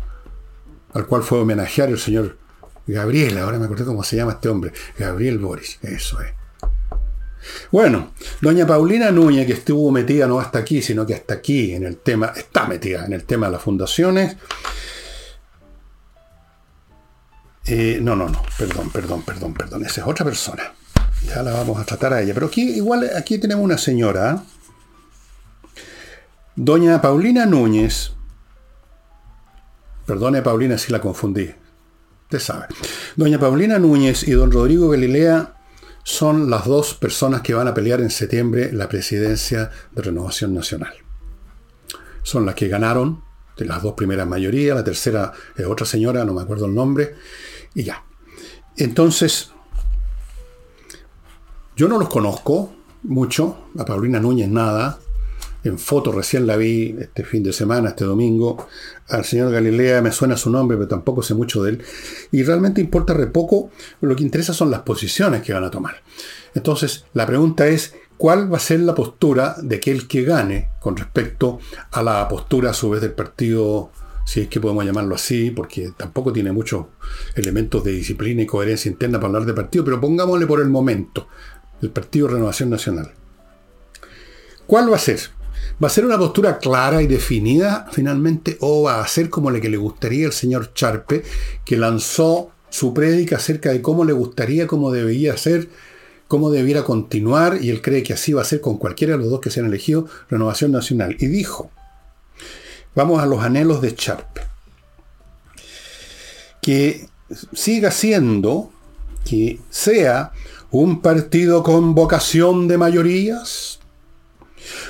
[0.92, 2.38] Al cual fue homenajear el señor
[2.86, 6.32] Gabriel, ahora me acordé cómo se llama este hombre, Gabriel Boris, eso es.
[7.72, 11.86] Bueno, doña Paulina Núñez, que estuvo metida no hasta aquí, sino que hasta aquí en
[11.86, 14.36] el tema, está metida en el tema de las fundaciones.
[17.66, 20.72] Eh, no, no, no, perdón, perdón, perdón, perdón, esa es otra persona.
[21.26, 22.32] Ya la vamos a tratar a ella.
[22.32, 24.44] Pero aquí, igual, aquí tenemos una señora.
[26.56, 28.12] Doña Paulina Núñez.
[30.06, 31.50] Perdone, Paulina, si la confundí.
[32.24, 32.66] Usted sabe.
[33.16, 35.56] Doña Paulina Núñez y don Rodrigo Galilea
[36.04, 40.94] son las dos personas que van a pelear en septiembre la presidencia de Renovación Nacional.
[42.22, 43.24] Son las que ganaron
[43.56, 47.14] de las dos primeras mayorías, la tercera es otra señora, no me acuerdo el nombre,
[47.74, 48.04] y ya.
[48.76, 49.50] Entonces,
[51.74, 54.98] yo no los conozco mucho, a Paulina Núñez nada,
[55.64, 58.68] en foto recién la vi este fin de semana, este domingo.
[59.08, 61.82] Al señor Galilea me suena su nombre, pero tampoco sé mucho de él.
[62.30, 63.70] Y realmente importa re poco,
[64.02, 66.02] lo que interesa son las posiciones que van a tomar.
[66.54, 70.96] Entonces, la pregunta es, ¿cuál va a ser la postura de aquel que gane con
[70.96, 71.58] respecto
[71.90, 73.90] a la postura a su vez del partido,
[74.24, 76.86] si es que podemos llamarlo así, porque tampoco tiene muchos
[77.34, 81.26] elementos de disciplina y coherencia interna para hablar de partido, pero pongámosle por el momento,
[81.80, 83.12] el Partido Renovación Nacional.
[84.66, 85.20] ¿Cuál va a ser?
[85.82, 89.60] ¿Va a ser una postura clara y definida finalmente o va a ser como la
[89.60, 91.22] que le gustaría el señor Charpe,
[91.64, 95.68] que lanzó su prédica acerca de cómo le gustaría, cómo debería ser
[96.28, 99.30] cómo debiera continuar, y él cree que así va a ser con cualquiera de los
[99.30, 101.16] dos que sean elegidos, Renovación Nacional.
[101.20, 101.70] Y dijo,
[102.94, 104.40] vamos a los anhelos de Charpe,
[106.60, 107.08] que
[107.52, 108.72] siga siendo,
[109.24, 110.32] que sea
[110.70, 113.78] un partido con vocación de mayorías,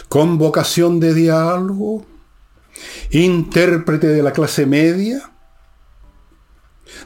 [0.08, 2.06] con vocación de diálogo,
[3.10, 5.30] intérprete de la clase media,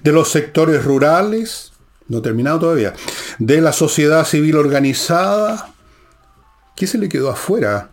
[0.03, 1.73] de los sectores rurales,
[2.09, 2.95] no terminado todavía,
[3.39, 5.75] de la sociedad civil organizada.
[6.77, 7.91] ¿Qué se le quedó afuera?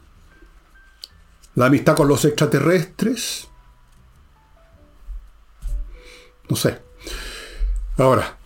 [1.55, 3.47] ¿La amistad con los extraterrestres?
[6.49, 6.79] No sé.
[7.97, 8.38] Ahora,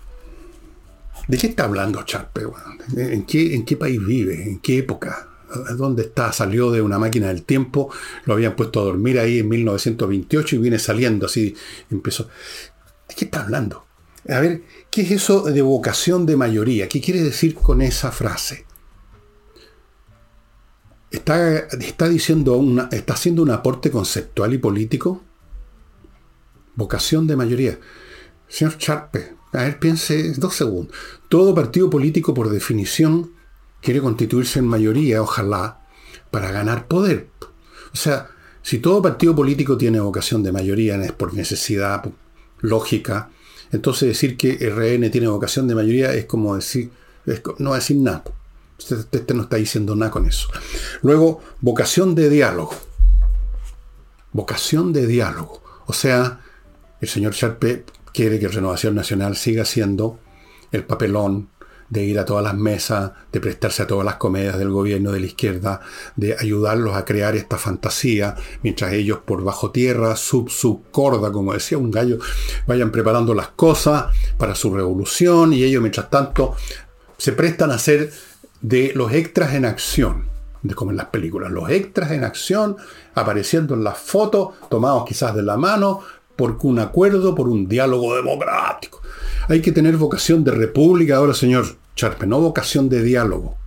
[1.27, 2.43] ¿de qué está hablando Charpe?
[2.95, 4.43] ¿En qué, ¿En qué país vive?
[4.43, 5.28] ¿En qué época?
[5.75, 6.31] ¿Dónde está?
[6.31, 7.91] Salió de una máquina del tiempo,
[8.25, 11.55] lo habían puesto a dormir ahí en 1928 y viene saliendo así,
[11.89, 12.29] empezó.
[13.07, 13.85] ¿De qué está hablando?
[14.27, 16.87] A ver, ¿qué es eso de vocación de mayoría?
[16.87, 18.65] ¿Qué quiere decir con esa frase?
[21.09, 25.23] ¿Está, está diciendo una, está haciendo un aporte conceptual y político?
[26.75, 27.79] Vocación de mayoría.
[28.47, 30.95] Señor Charpe, a ver, piense dos segundos.
[31.27, 33.31] Todo partido político, por definición,
[33.81, 35.81] quiere constituirse en mayoría, ojalá,
[36.31, 37.27] para ganar poder.
[37.93, 38.29] O sea,
[38.61, 42.03] si todo partido político tiene vocación de mayoría, es por necesidad
[42.59, 43.29] lógica,
[43.71, 46.91] entonces decir que RN tiene vocación de mayoría es como decir,
[47.59, 48.23] no decir nada.
[48.77, 50.47] Usted, no está diciendo nada con eso.
[51.01, 52.73] Luego, vocación de diálogo.
[54.31, 55.61] Vocación de diálogo.
[55.85, 56.41] O sea,
[57.01, 60.19] el señor Charpe quiere que Renovación Nacional siga siendo
[60.71, 61.49] el papelón
[61.89, 65.19] de ir a todas las mesas, de prestarse a todas las comedias del gobierno de
[65.19, 65.81] la izquierda,
[66.15, 71.53] de ayudarlos a crear esta fantasía, mientras ellos por bajo tierra, sub sub corda, como
[71.53, 72.19] decía un gallo,
[72.67, 74.05] vayan preparando las cosas
[74.37, 76.55] para su revolución y ellos mientras tanto
[77.17, 78.11] se prestan a ser
[78.61, 80.27] de los extras en acción,
[80.61, 82.77] de como en las películas, los extras en acción
[83.15, 86.01] apareciendo en las fotos, tomados quizás de la mano,
[86.39, 89.01] por un acuerdo, por un diálogo democrático.
[89.49, 91.65] Hay que tener vocación de república ahora, señor
[91.97, 93.57] Charpe, no vocación de diálogo.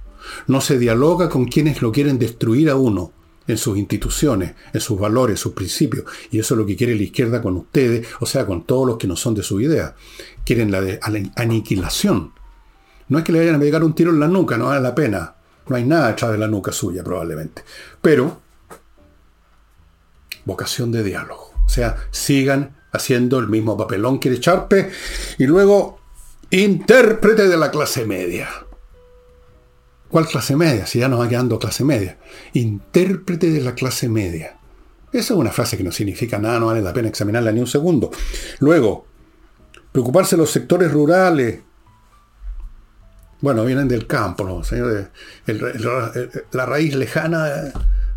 [0.47, 3.13] No se dialoga con quienes lo quieren destruir a uno
[3.47, 6.07] en sus instituciones, en sus valores, sus principios.
[6.31, 8.97] Y eso es lo que quiere la izquierda con ustedes, o sea, con todos los
[8.97, 9.95] que no son de su idea.
[10.43, 10.99] Quieren la, de,
[11.37, 12.33] aniquilación.
[13.09, 14.95] No es que le vayan a pegar un tiro en la nuca, no vale la
[14.95, 15.35] pena.
[15.69, 17.65] No hay nada detrás de la nuca suya, probablemente.
[18.01, 18.41] Pero,
[20.47, 21.52] vocación de diálogo.
[21.73, 24.91] Sea, sigan haciendo el mismo papelón que Charpe,
[25.39, 25.99] y luego
[26.51, 28.51] intérprete de la clase media.
[30.11, 30.85] ¿Cuál clase media?
[30.85, 32.19] Si ya nos va quedando clase media.
[32.53, 34.59] Intérprete de la clase media.
[35.15, 37.67] Esa es una frase que no significa nada, no vale la pena examinarla ni un
[37.67, 38.11] segundo.
[38.59, 39.07] Luego,
[39.93, 41.61] preocuparse de los sectores rurales.
[43.41, 44.63] Bueno, vienen del campo, ¿no?
[44.63, 45.07] Señores,
[46.53, 47.73] la raíz lejana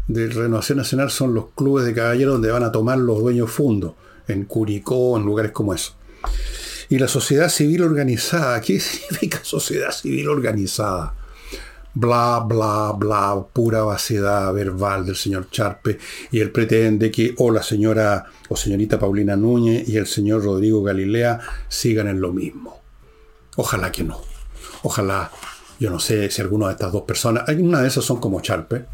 [0.08, 3.94] de Renovación Nacional son los clubes de caballeros donde van a tomar los dueños fundos
[4.28, 5.94] en Curicó, en lugares como eso.
[6.90, 11.16] Y la sociedad civil organizada, ¿qué significa sociedad civil organizada?
[11.94, 15.98] Bla, bla, bla, pura vaciedad verbal del señor Charpe,
[16.30, 20.84] y él pretende que o la señora o señorita Paulina Núñez y el señor Rodrigo
[20.84, 21.40] Galilea
[21.70, 22.82] sigan en lo mismo.
[23.56, 24.20] Ojalá que no.
[24.84, 25.32] Ojalá,
[25.80, 28.86] yo no sé si alguna de estas dos personas, alguna de esas son como Charpe.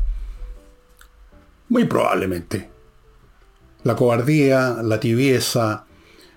[1.72, 2.70] Muy probablemente
[3.86, 5.86] la cobardía, la tibieza,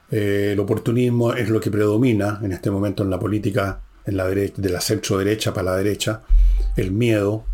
[0.09, 4.29] eh, el oportunismo es lo que predomina en este momento en la política en la
[4.29, 6.23] derecha, de la centro derecha para la derecha,
[6.77, 7.44] el miedo.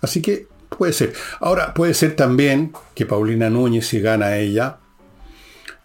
[0.00, 1.12] Así que puede ser.
[1.40, 4.76] Ahora, puede ser también que Paulina Núñez, si gana ella,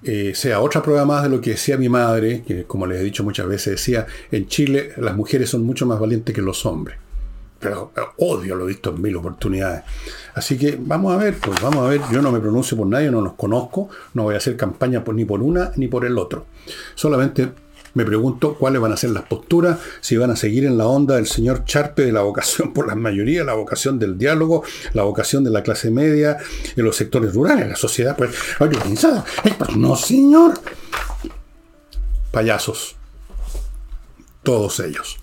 [0.04, 3.04] eh, sea otra prueba más de lo que decía mi madre, que como les he
[3.04, 7.03] dicho muchas veces, decía, en Chile las mujeres son mucho más valientes que los hombres
[7.64, 9.84] pero odio lo he visto en mil oportunidades.
[10.34, 13.12] Así que vamos a ver, pues vamos a ver, yo no me pronuncio por nadie,
[13.12, 16.46] no nos conozco, no voy a hacer campaña ni por una ni por el otro.
[16.96, 17.50] Solamente
[17.96, 21.16] me pregunto cuáles van a ser las posturas, si van a seguir en la onda
[21.16, 25.44] del señor Charpe de la vocación por la mayoría, la vocación del diálogo, la vocación
[25.44, 26.38] de la clase media,
[26.76, 29.24] en los sectores rurales, la sociedad pues organizada.
[29.58, 30.54] Pues, no, señor.
[32.32, 32.96] Payasos.
[34.42, 35.20] Todos ellos.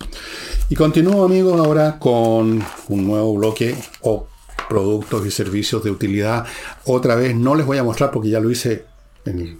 [0.71, 4.25] Y continúo amigos ahora con un nuevo bloque o
[4.69, 6.45] productos y servicios de utilidad.
[6.85, 8.85] Otra vez no les voy a mostrar porque ya lo hice
[9.25, 9.59] en,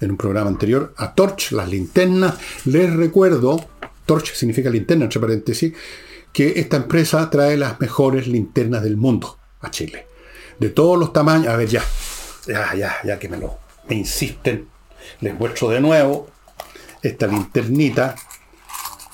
[0.00, 0.94] un programa anterior.
[0.96, 2.36] A Torch, las linternas.
[2.66, 3.66] Les recuerdo,
[4.06, 5.74] Torch significa linterna entre paréntesis,
[6.32, 10.06] que esta empresa trae las mejores linternas del mundo a Chile.
[10.60, 11.48] De todos los tamaños.
[11.48, 11.82] A ver, ya.
[12.46, 14.68] Ya, ya, ya que me lo insisten.
[15.20, 16.28] Les muestro de nuevo
[17.02, 18.14] esta linternita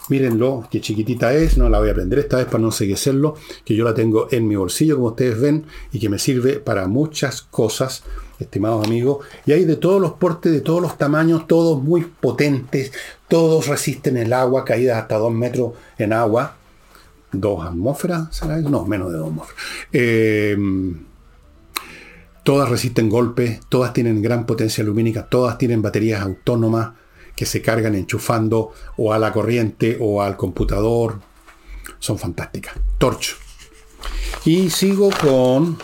[0.09, 3.75] Mírenlo, qué chiquitita es, no la voy a prender esta vez para no enseguecerlo, que
[3.75, 7.41] yo la tengo en mi bolsillo, como ustedes ven, y que me sirve para muchas
[7.41, 8.05] cosas,
[8.39, 9.25] estimados amigos.
[9.47, 12.93] Y hay de todos los portes, de todos los tamaños, todos muy potentes,
[13.29, 16.57] todos resisten el agua, caídas hasta 2 metros en agua.
[17.33, 18.29] ¿Dos atmósferas?
[18.37, 18.59] ¿Será?
[18.59, 19.63] No, menos de dos atmósferas.
[19.93, 20.57] Eh,
[22.45, 26.93] todas resisten golpes, todas tienen gran potencia lumínica, todas tienen baterías autónomas
[27.37, 31.21] que se cargan enchufando o a la corriente o al computador.
[31.99, 32.75] Son fantásticas.
[32.99, 33.37] Torch.
[34.45, 35.79] Y sigo con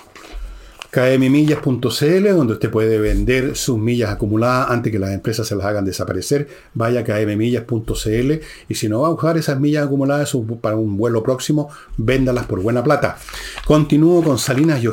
[0.91, 5.85] kmmillas.cl, donde usted puede vender sus millas acumuladas antes que las empresas se las hagan
[5.85, 6.49] desaparecer.
[6.75, 8.33] Vaya a kmmillas.cl
[8.69, 12.61] y si no va a usar esas millas acumuladas para un vuelo próximo, véndalas por
[12.61, 13.19] buena plata.
[13.67, 14.89] Continúo con Salinas y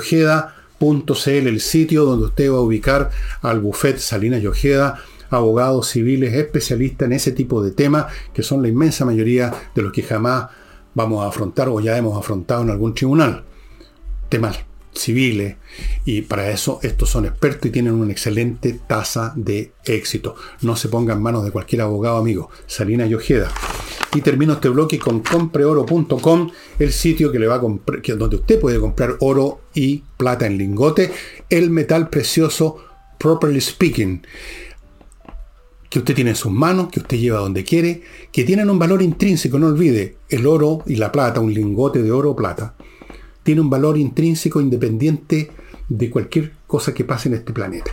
[1.48, 3.10] el sitio donde usted va a ubicar
[3.42, 8.62] al buffet Salinas y Ojeda abogados civiles especialistas en ese tipo de temas, que son
[8.62, 10.48] la inmensa mayoría de los que jamás
[10.94, 13.44] vamos a afrontar o ya hemos afrontado en algún tribunal.
[14.30, 14.60] Temas
[14.98, 15.56] civiles
[16.06, 20.36] y para eso estos son expertos y tienen una excelente tasa de éxito.
[20.62, 22.50] No se ponga en manos de cualquier abogado amigo.
[22.66, 23.52] Salina y Ojeda.
[24.16, 28.60] Y termino este bloque con compreoro.com, el sitio que le va a comprar, donde usted
[28.60, 31.12] puede comprar oro y plata en lingote,
[31.50, 32.78] el metal precioso,
[33.20, 34.22] properly speaking
[35.90, 39.02] que usted tiene en sus manos, que usted lleva donde quiere, que tienen un valor
[39.02, 42.76] intrínseco, no olvide, el oro y la plata, un lingote de oro o plata,
[43.44, 45.50] tiene un valor intrínseco independiente
[45.88, 47.92] de cualquier cosa que pase en este planeta.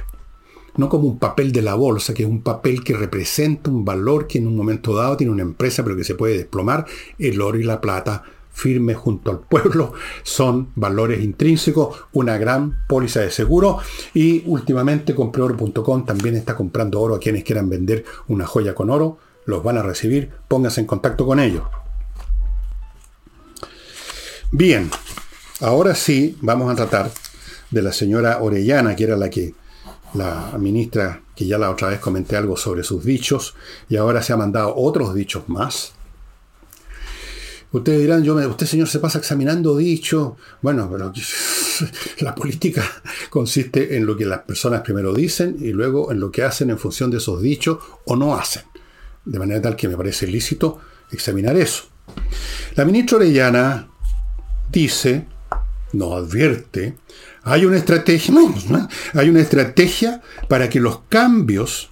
[0.76, 4.26] No como un papel de la bolsa, que es un papel que representa un valor
[4.26, 6.86] que en un momento dado tiene una empresa, pero que se puede desplomar.
[7.16, 13.20] El oro y la plata firmes junto al pueblo, son valores intrínsecos, una gran póliza
[13.20, 13.78] de seguro.
[14.14, 19.18] Y últimamente compreoro.com también está comprando oro a quienes quieran vender una joya con oro,
[19.44, 21.64] los van a recibir, pónganse en contacto con ellos.
[24.50, 24.88] Bien,
[25.60, 27.10] ahora sí vamos a tratar
[27.70, 29.54] de la señora Orellana, que era la que
[30.14, 33.56] la ministra, que ya la otra vez comenté algo sobre sus dichos,
[33.88, 35.93] y ahora se ha mandado otros dichos más
[37.74, 40.36] Ustedes dirán, yo, usted señor se pasa examinando dicho.
[40.62, 41.12] Bueno, pero
[42.20, 42.84] la política
[43.30, 46.78] consiste en lo que las personas primero dicen y luego en lo que hacen en
[46.78, 48.62] función de esos dichos o no hacen.
[49.24, 50.78] De manera tal que me parece lícito
[51.10, 51.86] examinar eso.
[52.76, 53.88] La ministra Orellana
[54.70, 55.26] dice,
[55.94, 56.94] nos advierte,
[57.42, 58.34] hay una estrategia,
[59.14, 61.90] hay una estrategia para que los cambios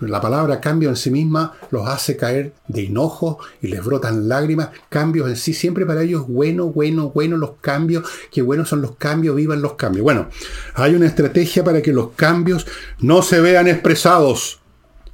[0.00, 4.70] la palabra cambio en sí misma los hace caer de enojo y les brotan lágrimas.
[4.88, 8.04] Cambios en sí, siempre para ellos bueno, bueno, bueno los cambios.
[8.30, 10.04] Qué buenos son los cambios, vivan los cambios.
[10.04, 10.28] Bueno,
[10.74, 12.66] hay una estrategia para que los cambios
[13.00, 14.60] no se vean expresados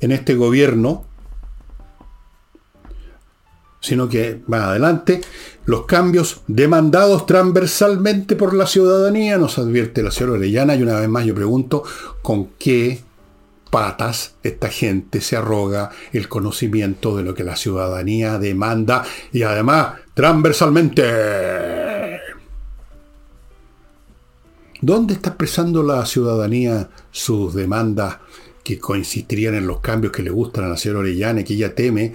[0.00, 1.04] en este gobierno,
[3.80, 5.20] sino que más adelante
[5.64, 11.08] los cambios demandados transversalmente por la ciudadanía, nos advierte la señora Orellana, y una vez
[11.08, 11.84] más yo pregunto,
[12.20, 13.00] ¿con qué
[13.72, 19.94] patas, esta gente se arroga el conocimiento de lo que la ciudadanía demanda y además
[20.12, 22.20] transversalmente.
[24.82, 28.18] ¿Dónde está expresando la ciudadanía sus demandas
[28.62, 31.74] que coincidirían en los cambios que le gustan a la señora Orellana y que ella
[31.74, 32.12] teme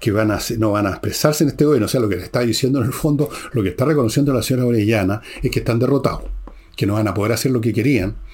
[0.00, 1.86] que van a, no van a expresarse en este gobierno?
[1.86, 4.42] O sea, lo que le está diciendo en el fondo, lo que está reconociendo la
[4.42, 6.24] señora Orellana es que están derrotados,
[6.74, 8.25] que no van a poder hacer lo que querían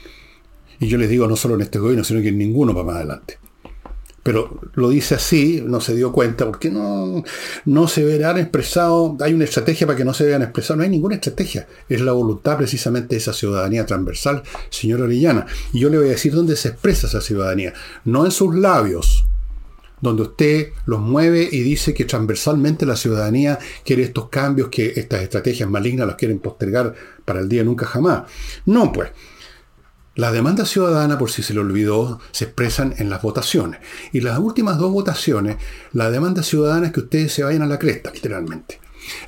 [0.83, 2.97] y yo les digo, no solo en este gobierno, sino que en ninguno para más
[2.97, 3.39] adelante.
[4.25, 7.23] Pero lo dice así, no se dio cuenta, porque no,
[7.67, 10.91] no se verán expresados, hay una estrategia para que no se vean expresados, no hay
[10.91, 15.47] ninguna estrategia, es la voluntad precisamente de esa ciudadanía transversal, señora Orellana.
[15.73, 19.25] Y yo le voy a decir dónde se expresa esa ciudadanía, no en sus labios,
[20.01, 25.23] donde usted los mueve y dice que transversalmente la ciudadanía quiere estos cambios, que estas
[25.23, 26.93] estrategias malignas las quieren postergar
[27.25, 28.25] para el día nunca jamás.
[28.67, 29.11] No, pues,
[30.15, 33.81] la demanda ciudadana, por si se le olvidó, se expresan en las votaciones.
[34.13, 35.57] Y las últimas dos votaciones,
[35.93, 38.81] la demanda ciudadana es que ustedes se vayan a la cresta, literalmente.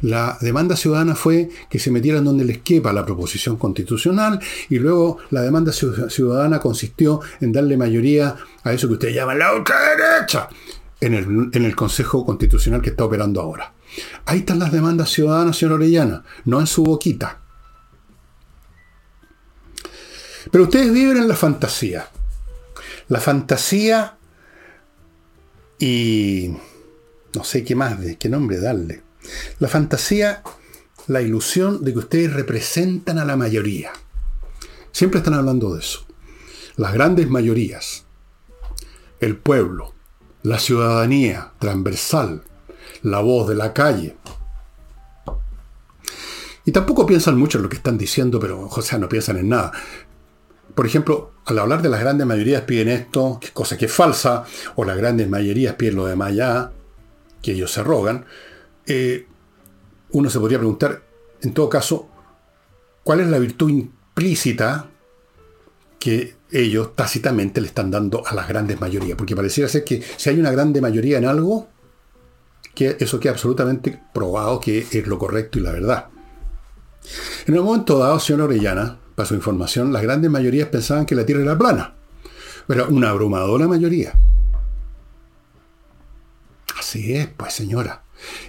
[0.02, 5.18] La demanda ciudadana fue que se metieran donde les quepa la proposición constitucional y luego
[5.30, 10.48] la demanda ciudadana consistió en darle mayoría a eso que ustedes llaman la ultraderecha
[11.00, 13.72] en el, en el Consejo Constitucional que está operando ahora.
[14.26, 17.40] Ahí están las demandas ciudadanas, señor Orellana, no en su boquita.
[20.54, 22.08] Pero ustedes viven en la fantasía.
[23.08, 24.18] La fantasía
[25.80, 26.52] y
[27.34, 29.02] no sé qué más, de qué nombre darle.
[29.58, 30.44] La fantasía,
[31.08, 33.90] la ilusión de que ustedes representan a la mayoría.
[34.92, 36.06] Siempre están hablando de eso.
[36.76, 38.04] Las grandes mayorías,
[39.18, 39.92] el pueblo,
[40.44, 42.44] la ciudadanía transversal,
[43.02, 44.16] la voz de la calle.
[46.64, 49.48] Y tampoco piensan mucho en lo que están diciendo, pero, o sea, no piensan en
[49.48, 49.72] nada.
[50.74, 54.44] Por ejemplo, al hablar de las grandes mayorías piden esto, cosa que es falsa,
[54.76, 56.72] o las grandes mayorías piden lo de allá,
[57.42, 58.24] que ellos se rogan.
[58.86, 59.26] Eh,
[60.10, 61.02] uno se podría preguntar,
[61.42, 62.08] en todo caso,
[63.02, 64.88] ¿cuál es la virtud implícita
[65.98, 69.16] que ellos tácitamente le están dando a las grandes mayorías?
[69.16, 71.68] Porque pareciera ser que si hay una grande mayoría en algo,
[72.74, 76.06] que eso queda absolutamente probado que es lo correcto y la verdad.
[77.46, 81.26] En el momento dado, señor Orellana, para su información, las grandes mayorías pensaban que la
[81.26, 81.94] Tierra era plana.
[82.66, 84.18] Pero una abrumadora mayoría.
[86.78, 88.02] Así es, pues señora.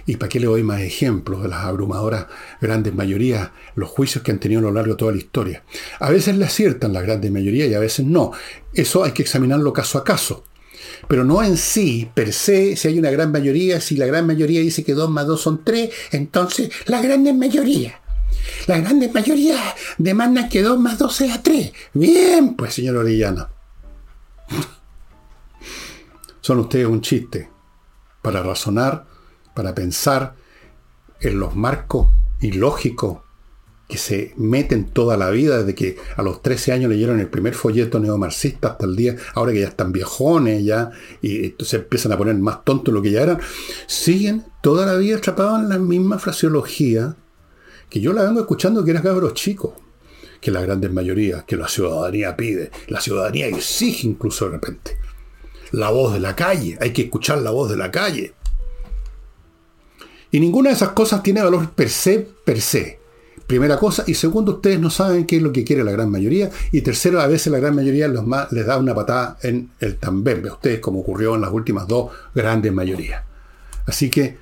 [0.06, 2.26] ¿Y para qué le doy más ejemplos de las abrumadoras
[2.60, 5.64] grandes mayorías, los juicios que han tenido a lo largo de toda la historia?
[6.00, 8.32] A veces le aciertan las grandes mayorías y a veces no.
[8.72, 10.44] Eso hay que examinarlo caso a caso.
[11.08, 14.60] Pero no en sí, per se, si hay una gran mayoría, si la gran mayoría
[14.60, 18.00] dice que 2 más 2 son 3, entonces la grande mayoría.
[18.66, 19.58] La grande mayoría
[19.98, 21.72] demanda que 2 más 2 sea 3.
[21.94, 23.48] Bien, pues, señor Orellana.
[26.40, 27.50] Son ustedes un chiste
[28.22, 29.06] para razonar,
[29.54, 30.34] para pensar
[31.20, 32.08] en los marcos
[32.40, 33.18] ilógicos
[33.88, 37.54] que se meten toda la vida, desde que a los 13 años leyeron el primer
[37.54, 40.90] folleto neomarxista hasta el día, ahora que ya están viejones ya,
[41.22, 43.38] y se empiezan a poner más tontos lo que ya eran,
[43.86, 47.16] siguen toda la vida atrapados en la misma fraseología
[47.88, 49.72] que yo la vengo escuchando que era cabros chicos,
[50.40, 54.98] que la grandes mayoría, que la ciudadanía pide, la ciudadanía exige incluso de repente.
[55.72, 58.34] La voz de la calle, hay que escuchar la voz de la calle.
[60.30, 63.00] Y ninguna de esas cosas tiene valor per se, per se.
[63.46, 64.04] Primera cosa.
[64.06, 66.50] Y segundo, ustedes no saben qué es lo que quiere la gran mayoría.
[66.72, 69.96] Y tercero, a veces la gran mayoría los más, les da una patada en el
[69.96, 73.22] tambembe a ustedes, como ocurrió en las últimas dos grandes mayorías.
[73.86, 74.36] Así que,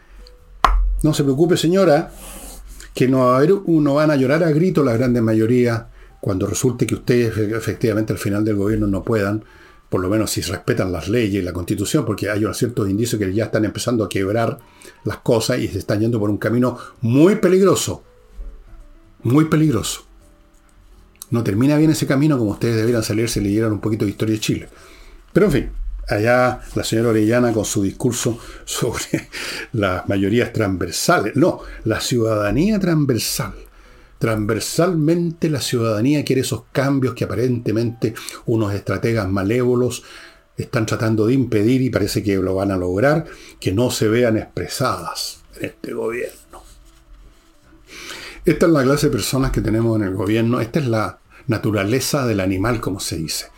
[1.03, 2.11] no se preocupe, señora,
[2.95, 5.89] que no, van a llorar a grito la grandes mayoría
[6.21, 9.45] cuando resulte que ustedes efectivamente al final del gobierno no puedan,
[9.91, 13.35] por lo menos si respetan las leyes y la constitución, porque hay ciertos indicios que
[13.35, 14.59] ya están empezando a quebrar
[15.05, 18.03] las cosas y se están yendo por un camino muy peligroso.
[19.23, 20.07] Muy peligroso.
[21.31, 24.35] No termina bien ese camino como ustedes deberían salir si leyeran un poquito de historia
[24.35, 24.69] de Chile.
[25.33, 25.71] Pero en fin,
[26.09, 29.29] allá la señora Orellana con su discurso sobre
[29.73, 31.37] las mayorías transversales.
[31.37, 33.55] No, la ciudadanía transversal.
[34.19, 38.15] Transversalmente la ciudadanía quiere esos cambios que aparentemente
[38.47, 40.03] unos estrategas malévolos
[40.57, 43.27] están tratando de impedir y parece que lo van a lograr,
[43.61, 46.63] que no se vean expresadas en este gobierno.
[48.45, 52.25] Esta es la clase de personas que tenemos en el gobierno, esta es la naturaleza
[52.27, 53.54] del animal, como se dice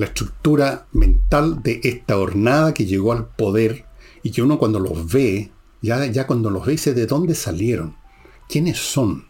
[0.00, 3.84] la estructura mental de esta hornada que llegó al poder
[4.22, 7.96] y que uno cuando los ve, ya, ya cuando los ve dice de dónde salieron,
[8.48, 9.26] quiénes son.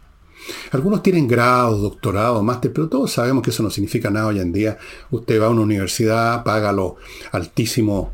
[0.71, 4.53] Algunos tienen grados, doctorados, máster, pero todos sabemos que eso no significa nada hoy en
[4.53, 4.77] día.
[5.11, 6.93] Usted va a una universidad, paga los
[7.33, 8.07] altísimos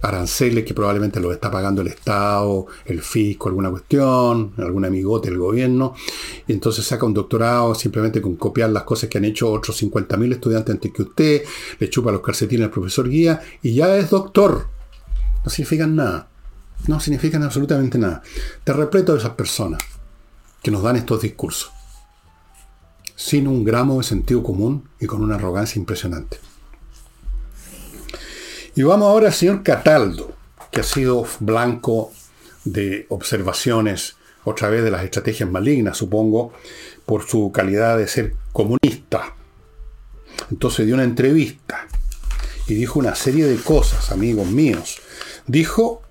[0.00, 5.38] aranceles que probablemente los está pagando el Estado, el fisco, alguna cuestión, algún amigote del
[5.38, 5.96] gobierno,
[6.46, 10.32] y entonces saca un doctorado simplemente con copiar las cosas que han hecho otros 50.000
[10.32, 11.42] estudiantes antes que usted,
[11.78, 14.68] le chupa los calcetines al profesor guía y ya es doctor.
[15.44, 16.28] No significan nada.
[16.86, 18.22] No significan absolutamente nada.
[18.62, 19.82] Te repleto de esas personas
[20.62, 21.70] que nos dan estos discursos,
[23.14, 26.38] sin un gramo de sentido común y con una arrogancia impresionante.
[28.74, 30.34] Y vamos ahora al señor Cataldo,
[30.70, 32.12] que ha sido blanco
[32.64, 34.16] de observaciones,
[34.46, 36.52] otra vez de las estrategias malignas, supongo,
[37.04, 39.34] por su calidad de ser comunista.
[40.52, 41.88] Entonces dio una entrevista
[42.68, 44.98] y dijo una serie de cosas, amigos míos.
[45.48, 46.02] Dijo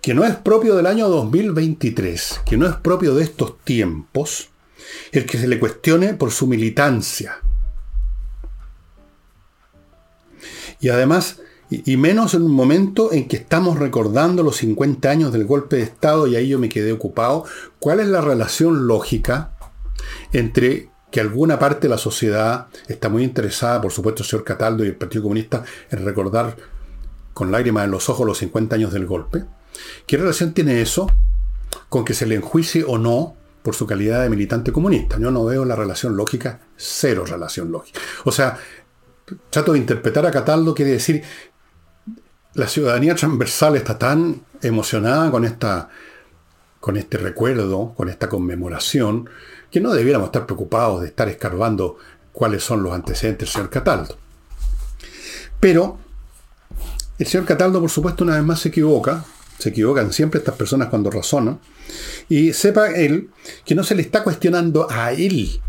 [0.00, 4.48] que no es propio del año 2023, que no es propio de estos tiempos,
[5.12, 7.36] el que se le cuestione por su militancia.
[10.80, 11.40] Y además
[11.70, 15.82] y, menos en un momento en que estamos recordando los 50 años del golpe de
[15.82, 17.44] Estado y ahí yo me quedé ocupado.
[17.78, 19.52] ¿Cuál es la relación lógica
[20.32, 24.84] entre que alguna parte de la sociedad está muy interesada, por supuesto, el señor Cataldo
[24.84, 26.56] y el Partido Comunista, en recordar
[27.34, 29.44] con lágrimas en los ojos los 50 años del golpe?
[30.06, 31.06] ¿Qué relación tiene eso
[31.90, 35.18] con que se le enjuicie o no por su calidad de militante comunista?
[35.18, 38.00] Yo no veo la relación lógica, cero relación lógica.
[38.24, 38.58] O sea,
[39.50, 41.22] trato de interpretar a Cataldo, quiere decir
[42.58, 45.88] la ciudadanía transversal está tan emocionada con, esta,
[46.80, 49.30] con este recuerdo, con esta conmemoración,
[49.70, 51.98] que no debiéramos estar preocupados de estar escarbando
[52.32, 54.18] cuáles son los antecedentes del señor Cataldo.
[55.60, 55.98] Pero
[57.18, 59.24] el señor Cataldo, por supuesto, una vez más se equivoca,
[59.56, 61.60] se equivocan siempre estas personas cuando razonan,
[62.28, 63.30] y sepa él
[63.64, 65.60] que no se le está cuestionando a él,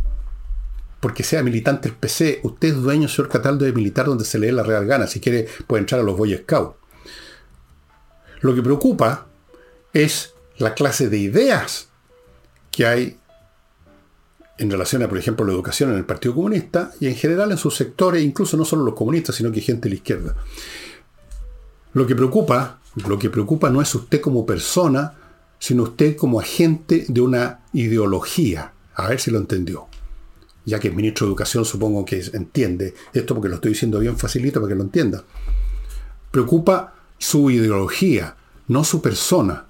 [1.00, 4.48] porque sea militante del PC, usted es dueño, señor Cataldo, de militar donde se le
[4.48, 6.76] dé la real gana, si quiere puede entrar a los Boy Scouts.
[8.42, 9.28] Lo que preocupa
[9.94, 11.90] es la clase de ideas
[12.72, 13.20] que hay
[14.58, 17.58] en relación a, por ejemplo, la educación en el Partido Comunista y en general en
[17.58, 20.36] sus sectores, incluso no solo los comunistas, sino que gente de la izquierda.
[21.94, 25.14] Lo que preocupa, lo que preocupa no es usted como persona,
[25.60, 28.74] sino usted como agente de una ideología.
[28.96, 29.89] A ver si lo entendió.
[30.66, 34.18] Ya que es ministro de Educación, supongo que entiende esto porque lo estoy diciendo bien
[34.18, 35.24] facilito para que lo entienda.
[36.32, 38.36] Preocupa su ideología,
[38.68, 39.66] no su persona.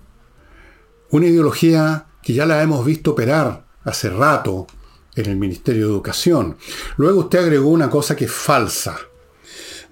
[1.12, 4.68] Una ideología que ya la hemos visto operar hace rato
[5.16, 6.58] en el Ministerio de Educación.
[6.98, 8.98] Luego usted agregó una cosa que es falsa.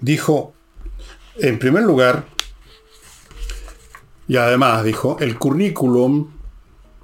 [0.00, 0.54] Dijo,
[1.36, 2.26] en primer lugar,
[4.26, 6.37] y además dijo, el currículum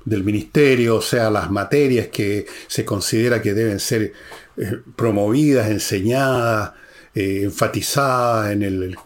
[0.04, 4.12] del ministerio, o sea, las materias que se considera que deben ser
[4.56, 6.72] eh, promovidas, enseñadas,
[7.14, 8.96] eh, enfatizadas en el,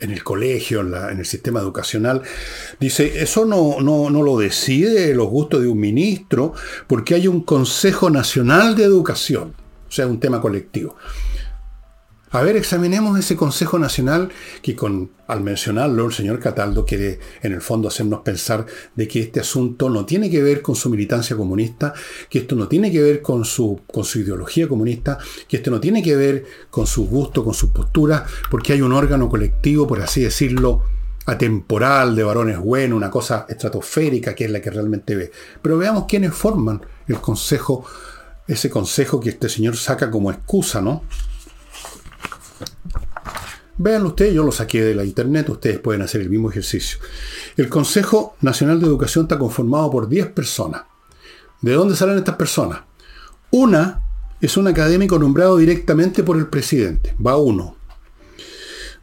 [0.00, 2.22] en el colegio, en, en, el sistema educacional,
[2.80, 6.54] dice, eso no, no, no lo decide los gustos de un ministro,
[6.86, 9.54] porque hay un Consejo Nacional de Educación,
[9.88, 10.96] o sea, un tema colectivo.
[12.34, 14.28] A ver, examinemos ese Consejo Nacional
[14.60, 14.76] que
[15.28, 18.66] al mencionarlo el señor Cataldo quiere en el fondo hacernos pensar
[18.96, 21.94] de que este asunto no tiene que ver con su militancia comunista,
[22.28, 23.82] que esto no tiene que ver con su,
[24.16, 25.16] ideología comunista,
[25.46, 28.92] que esto no tiene que ver con su gusto, con su postura, porque hay un
[28.92, 30.82] órgano colectivo, por así decirlo,
[31.26, 35.30] atemporal, de varones buenos, una cosa estratosférica que es la que realmente ve.
[35.62, 37.84] Pero veamos quiénes forman el consejo,
[38.48, 41.04] ese consejo que este señor saca como excusa, ¿no?
[43.76, 46.98] Véanlo ustedes, yo lo saqué de la internet, ustedes pueden hacer el mismo ejercicio.
[47.56, 50.82] El Consejo Nacional de Educación está conformado por 10 personas.
[51.60, 52.82] ¿De dónde salen estas personas?
[53.50, 54.02] Una
[54.40, 57.76] es un académico nombrado directamente por el presidente, va uno.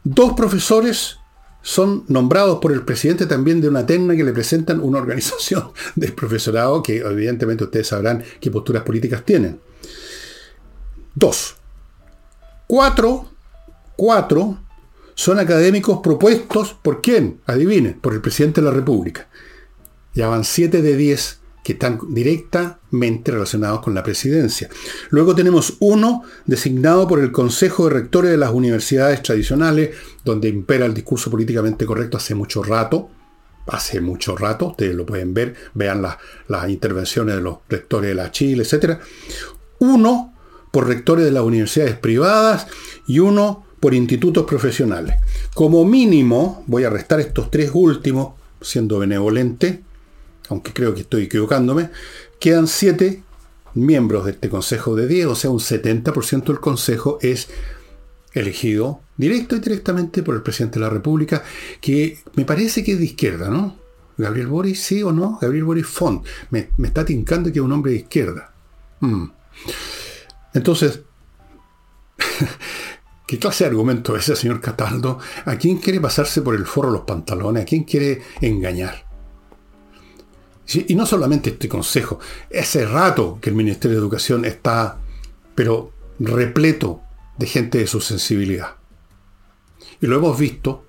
[0.04, 1.18] Dos profesores
[1.60, 6.12] son nombrados por el presidente también de una terna que le presentan una organización del
[6.14, 9.60] profesorado que evidentemente ustedes sabrán qué posturas políticas tienen.
[11.14, 11.56] Dos.
[12.66, 13.31] Cuatro
[13.96, 14.58] cuatro
[15.14, 17.40] son académicos propuestos por quién?
[17.46, 19.28] Adivinen, por el presidente de la República.
[20.14, 24.68] Ya van siete de diez que están directamente relacionados con la presidencia.
[25.10, 30.86] Luego tenemos uno designado por el Consejo de Rectores de las universidades tradicionales, donde impera
[30.86, 33.10] el discurso políticamente correcto hace mucho rato.
[33.68, 36.16] Hace mucho rato, ustedes lo pueden ver, vean las,
[36.48, 38.98] las intervenciones de los rectores de la Chile, etc.
[39.78, 40.34] Uno
[40.72, 42.66] por rectores de las universidades privadas
[43.06, 45.16] y uno por institutos profesionales.
[45.54, 49.82] Como mínimo, voy a restar estos tres últimos, siendo benevolente,
[50.50, 51.90] aunque creo que estoy equivocándome,
[52.38, 53.24] quedan siete
[53.74, 57.48] miembros de este Consejo de 10, o sea, un 70% del Consejo es
[58.34, 61.42] elegido directo y directamente por el presidente de la República,
[61.80, 63.78] que me parece que es de izquierda, ¿no?
[64.16, 66.24] Gabriel Boris, sí o no, Gabriel Boris Font.
[66.50, 68.52] Me, está tincando que es un hombre de izquierda.
[69.00, 69.24] Mm.
[70.54, 71.00] Entonces,
[73.32, 75.18] ¿Qué clase de argumento es ese, señor Cataldo?
[75.46, 77.62] ¿A quién quiere pasarse por el forro los pantalones?
[77.62, 79.06] ¿A quién quiere engañar?
[80.74, 82.18] y no solamente este consejo,
[82.50, 84.98] ese rato que el Ministerio de Educación está,
[85.54, 87.00] pero repleto
[87.38, 88.76] de gente de su sensibilidad.
[90.02, 90.84] Y lo hemos visto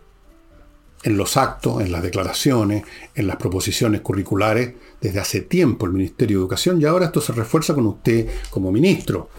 [1.03, 2.83] en los actos, en las declaraciones,
[3.15, 7.31] en las proposiciones curriculares, desde hace tiempo el Ministerio de Educación, y ahora esto se
[7.31, 9.29] refuerza con usted como ministro.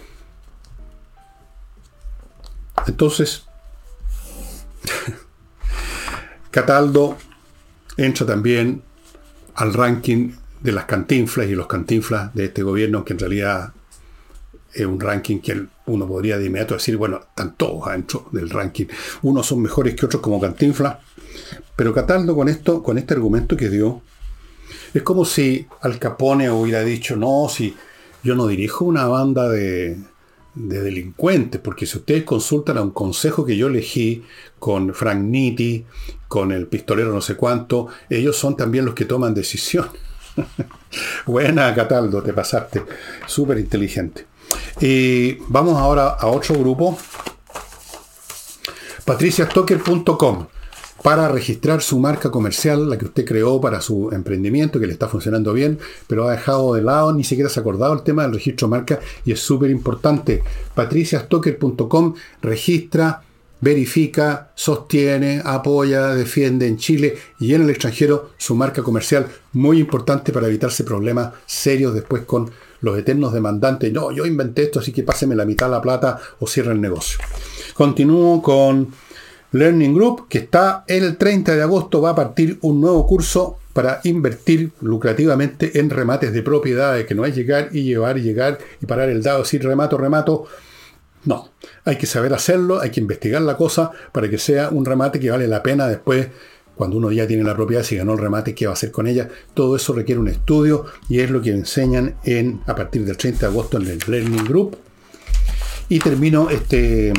[2.87, 3.45] Entonces,
[6.51, 7.16] Cataldo
[7.97, 8.82] entra también
[9.55, 13.72] al ranking de las cantinflas y los cantinflas de este gobierno, que en realidad
[14.72, 18.87] es un ranking que uno podría de inmediato decir, bueno, están todos adentro del ranking.
[19.22, 20.99] Unos son mejores que otros como cantinflas,
[21.76, 24.03] pero Cataldo con esto, con este argumento que dio,
[24.93, 27.74] es como si Al Capone hubiera dicho, no, si
[28.22, 29.99] yo no dirijo una banda de,
[30.55, 34.22] de delincuentes, porque si ustedes consultan a un consejo que yo elegí
[34.59, 35.84] con Frank Nitti,
[36.28, 39.88] con el pistolero no sé cuánto, ellos son también los que toman decisión.
[41.26, 42.82] Buena, Cataldo, te pasaste.
[43.26, 44.26] Súper inteligente.
[44.80, 46.96] Y vamos ahora a otro grupo.
[49.05, 50.46] patriciastocker.com
[51.05, 55.07] para registrar su marca comercial, la que usted creó para su emprendimiento, que le está
[55.07, 58.32] funcionando bien, pero ha dejado de lado, ni siquiera se ha acordado el tema del
[58.32, 60.42] registro de marca y es súper importante.
[60.74, 63.20] patriciastocker.com registra
[63.61, 70.32] verifica, sostiene, apoya, defiende en Chile y en el extranjero su marca comercial, muy importante
[70.32, 72.50] para evitarse problemas serios después con
[72.80, 73.92] los eternos demandantes.
[73.92, 76.80] No, yo inventé esto, así que páseme la mitad de la plata o cierre el
[76.80, 77.18] negocio.
[77.74, 78.88] Continúo con
[79.55, 84.00] Learning Group, que está el 30 de agosto, va a partir un nuevo curso para
[84.02, 88.86] invertir lucrativamente en remates de propiedades, que no es llegar y llevar y llegar y
[88.86, 90.46] parar el dado, decir remato, remato.
[91.24, 91.50] No,
[91.84, 95.30] hay que saber hacerlo, hay que investigar la cosa para que sea un remate que
[95.30, 96.26] vale la pena después,
[96.74, 99.07] cuando uno ya tiene la propiedad, si ganó el remate, qué va a hacer con
[99.07, 99.28] ella.
[99.55, 103.38] Todo eso requiere un estudio y es lo que enseñan en, a partir del 30
[103.38, 104.76] de agosto en el Learning Group.
[105.88, 107.12] Y termino este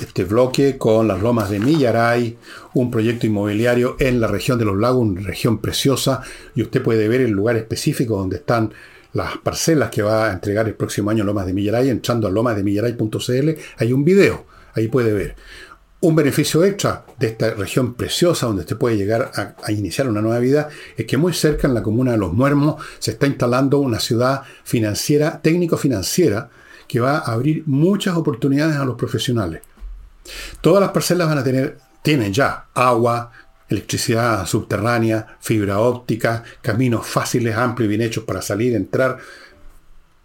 [0.00, 2.36] este bloque con las lomas de Millaray,
[2.74, 6.22] un proyecto inmobiliario en la región de los lagos, una región preciosa,
[6.54, 8.72] y usted puede ver el lugar específico donde están
[9.12, 13.50] las parcelas que va a entregar el próximo año Lomas de Millaray, entrando a lomasdemillaray.cl,
[13.78, 15.36] hay un video, ahí puede ver.
[16.00, 20.20] Un beneficio extra de esta región preciosa donde usted puede llegar a, a, iniciar una
[20.20, 23.78] nueva vida es que muy cerca en la comuna de Los Muermos se está instalando
[23.78, 26.50] una ciudad financiera, técnico-financiera,
[26.86, 29.62] que va a abrir muchas oportunidades a los profesionales.
[30.60, 33.32] Todas las parcelas van a tener, tienen ya agua,
[33.68, 39.18] electricidad subterránea, fibra óptica, caminos fáciles, amplios bien hechos para salir, entrar,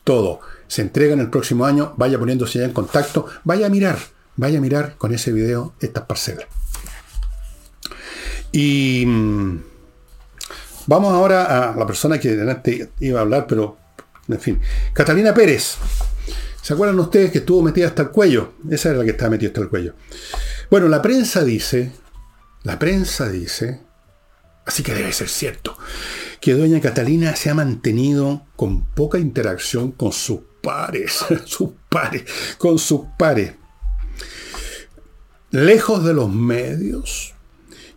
[0.03, 0.39] todo.
[0.67, 3.97] Se entrega en el próximo año, vaya poniéndose ya en contacto, vaya a mirar,
[4.35, 6.45] vaya a mirar con ese video estas parcelas.
[8.51, 9.63] Y mm,
[10.87, 13.77] vamos ahora a la persona que delante iba a hablar, pero
[14.27, 14.61] en fin,
[14.93, 15.77] Catalina Pérez.
[16.61, 18.53] ¿Se acuerdan ustedes que estuvo metida hasta el cuello?
[18.69, 19.95] Esa era la que estaba metida hasta el cuello.
[20.69, 21.91] Bueno, la prensa dice,
[22.63, 23.81] la prensa dice,
[24.65, 25.75] así que debe ser cierto,
[26.39, 32.25] que doña Catalina se ha mantenido con poca interacción con sus pares, sus pares,
[32.59, 33.53] con sus pares,
[35.49, 37.33] lejos de los medios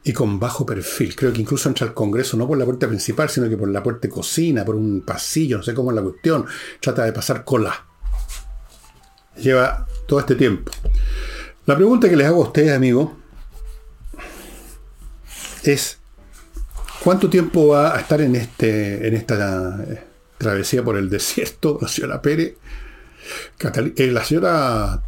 [0.04, 1.14] y con bajo perfil.
[1.14, 3.82] Creo que incluso entra al Congreso no por la puerta principal, sino que por la
[3.82, 6.46] puerta de cocina, por un pasillo, no sé cómo es la cuestión.
[6.80, 7.88] Trata de pasar cola
[9.36, 10.72] lleva todo este tiempo.
[11.66, 13.10] La pregunta que les hago a ustedes, amigos,
[15.62, 15.98] es
[17.02, 20.04] ¿cuánto tiempo va a estar en, este, en esta eh,
[20.38, 22.56] travesía por el desierto la señora Pérez?
[23.96, 25.02] Eh, la señora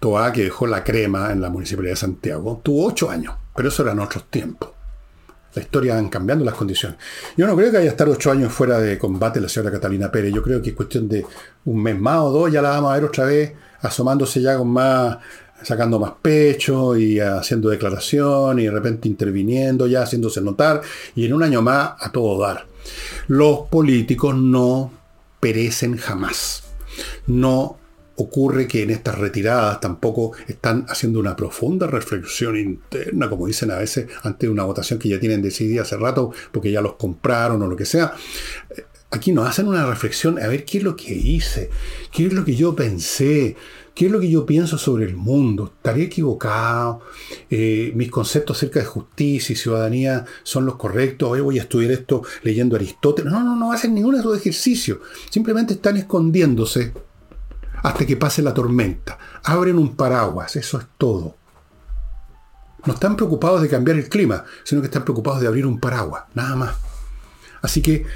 [0.00, 3.82] Toa, que dejó la crema en la Municipalidad de Santiago, tuvo ocho años, pero eso
[3.82, 4.70] eran otros tiempos.
[5.54, 6.98] La historia van cambiando las condiciones.
[7.36, 10.32] Yo no creo que haya estar ocho años fuera de combate la señora Catalina Pérez.
[10.32, 11.26] Yo creo que es cuestión de
[11.64, 14.68] un mes más o dos, ya la vamos a ver otra vez asomándose ya con
[14.68, 15.18] más,
[15.62, 20.80] sacando más pecho y haciendo declaración y de repente interviniendo ya, haciéndose notar
[21.14, 22.66] y en un año más a todo dar.
[23.28, 24.92] Los políticos no
[25.40, 26.62] perecen jamás.
[27.26, 27.79] No
[28.22, 33.78] ocurre que en estas retiradas tampoco están haciendo una profunda reflexión interna, como dicen a
[33.78, 37.66] veces, ante una votación que ya tienen decidida hace rato, porque ya los compraron o
[37.66, 38.12] lo que sea.
[39.10, 41.70] Aquí nos hacen una reflexión, a ver qué es lo que hice,
[42.12, 43.56] qué es lo que yo pensé,
[43.94, 47.00] qué es lo que yo pienso sobre el mundo, estaré equivocado,
[47.50, 51.90] eh, mis conceptos acerca de justicia y ciudadanía son los correctos, hoy voy a estudiar
[51.90, 53.32] esto leyendo Aristóteles.
[53.32, 54.98] No, no, no hacen ninguno de esos ejercicios,
[55.28, 56.92] simplemente están escondiéndose
[57.82, 59.18] hasta que pase la tormenta.
[59.44, 61.36] Abren un paraguas, eso es todo.
[62.86, 66.24] No están preocupados de cambiar el clima, sino que están preocupados de abrir un paraguas,
[66.34, 66.76] nada más.
[67.62, 68.06] Así que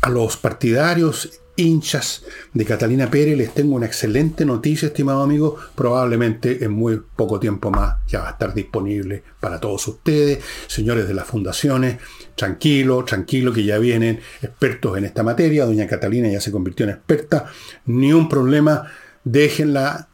[0.00, 5.56] a los partidarios hinchas de Catalina Pérez les tengo una excelente noticia, estimado amigo.
[5.74, 11.06] Probablemente en muy poco tiempo más ya va a estar disponible para todos ustedes, señores
[11.06, 11.98] de las fundaciones.
[12.34, 15.64] Tranquilo, tranquilo que ya vienen expertos en esta materia.
[15.64, 17.46] Doña Catalina ya se convirtió en experta.
[17.86, 18.90] Ni un problema.
[19.22, 20.08] Déjenla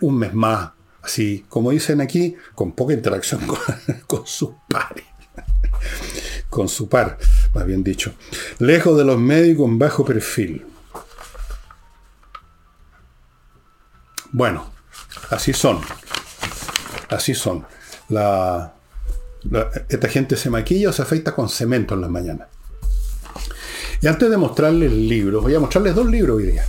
[0.00, 0.70] un mes más.
[1.02, 3.58] Así, como dicen aquí, con poca interacción con,
[4.06, 5.04] con sus pares
[6.52, 7.18] con su par,
[7.54, 8.12] más bien dicho.
[8.58, 10.62] Lejos de los médicos con bajo perfil.
[14.32, 14.64] Bueno,
[15.30, 15.78] así son.
[17.10, 17.66] Así son.
[18.08, 18.72] La,
[19.88, 22.48] esta gente se maquilla o se afeita con cemento en las mañanas.
[24.00, 26.64] Y antes de mostrarles el libro, voy a mostrarles dos libros hoy día.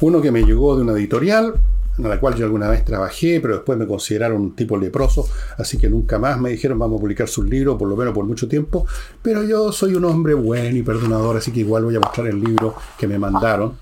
[0.00, 1.54] Uno que me llegó de una editorial
[1.98, 5.76] en la cual yo alguna vez trabajé, pero después me consideraron un tipo leproso, así
[5.76, 8.48] que nunca más me dijeron vamos a publicar sus libros, por lo menos por mucho
[8.48, 8.86] tiempo,
[9.20, 12.40] pero yo soy un hombre bueno y perdonador, así que igual voy a mostrar el
[12.40, 13.76] libro que me mandaron.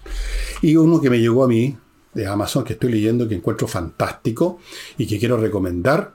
[0.61, 1.77] Y uno que me llegó a mí,
[2.15, 4.59] de Amazon, que estoy leyendo, que encuentro fantástico
[4.99, 6.13] y que quiero recomendar,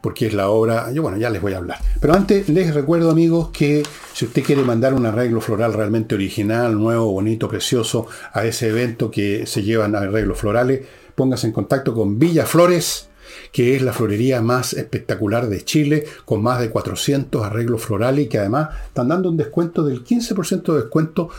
[0.00, 1.78] porque es la obra, yo bueno, ya les voy a hablar.
[2.00, 6.78] Pero antes les recuerdo amigos que si usted quiere mandar un arreglo floral realmente original,
[6.78, 12.18] nuevo, bonito, precioso a ese evento que se llevan arreglos florales, póngase en contacto con
[12.18, 13.08] Villa Flores,
[13.52, 18.28] que es la florería más espectacular de Chile, con más de 400 arreglos florales y
[18.28, 21.30] que además están dando un descuento del 15% de descuento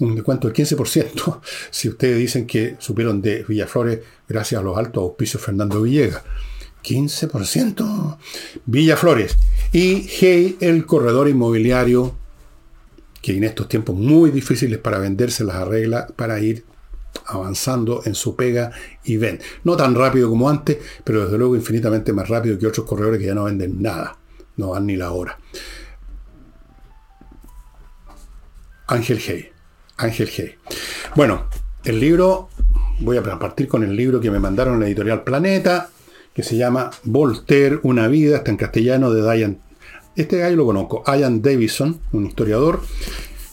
[0.00, 1.40] un descuento del 15%,
[1.70, 6.22] si ustedes dicen que supieron de Villaflores gracias a los altos auspicios Fernando Villegas.
[6.82, 8.18] 15%.
[8.66, 9.36] Villaflores.
[9.72, 12.14] Y Hey, el corredor inmobiliario,
[13.20, 16.64] que en estos tiempos muy difíciles para venderse las arregla para ir
[17.26, 18.70] avanzando en su pega
[19.02, 19.40] y ven.
[19.64, 23.26] No tan rápido como antes, pero desde luego infinitamente más rápido que otros corredores que
[23.26, 24.16] ya no venden nada.
[24.56, 25.38] No van ni la hora.
[28.86, 29.55] Ángel Hey.
[29.96, 30.54] Ángel Hey.
[31.14, 31.46] Bueno,
[31.84, 32.48] el libro,
[33.00, 35.90] voy a partir con el libro que me mandaron en la editorial Planeta
[36.36, 39.58] que se llama Voltaire, una vida, está en castellano de Diane.
[40.16, 42.82] Este gallo lo conozco, Ian Davison, un historiador.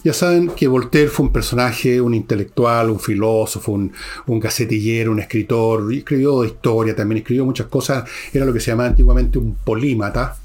[0.03, 3.93] Ya saben que Voltaire fue un personaje, un intelectual, un filósofo, un,
[4.27, 8.89] un gacetillero, un escritor, escribió historia, también escribió muchas cosas, era lo que se llamaba
[8.89, 10.35] antiguamente un polímata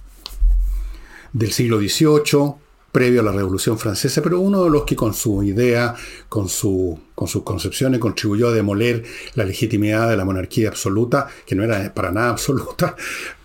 [1.33, 2.55] del siglo XVIII,
[2.99, 5.95] previo a la Revolución Francesa, pero uno de los que con su idea,
[6.29, 9.05] con, su, con sus concepciones, contribuyó a demoler
[9.37, 12.97] la legitimidad de la monarquía absoluta, que no era para nada absoluta,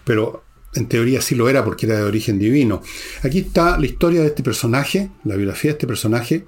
[0.04, 0.44] pero
[0.74, 2.82] en teoría sí lo era porque era de origen divino.
[3.22, 6.48] Aquí está la historia de este personaje, la biografía de este personaje,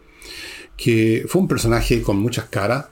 [0.75, 2.85] que fue un personaje con muchas caras,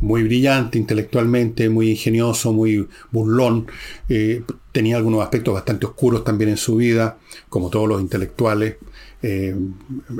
[0.00, 3.68] muy brillante intelectualmente, muy ingenioso, muy burlón.
[4.08, 4.42] Eh,
[4.72, 8.78] tenía algunos aspectos bastante oscuros también en su vida, como todos los intelectuales.
[9.26, 9.54] Eh,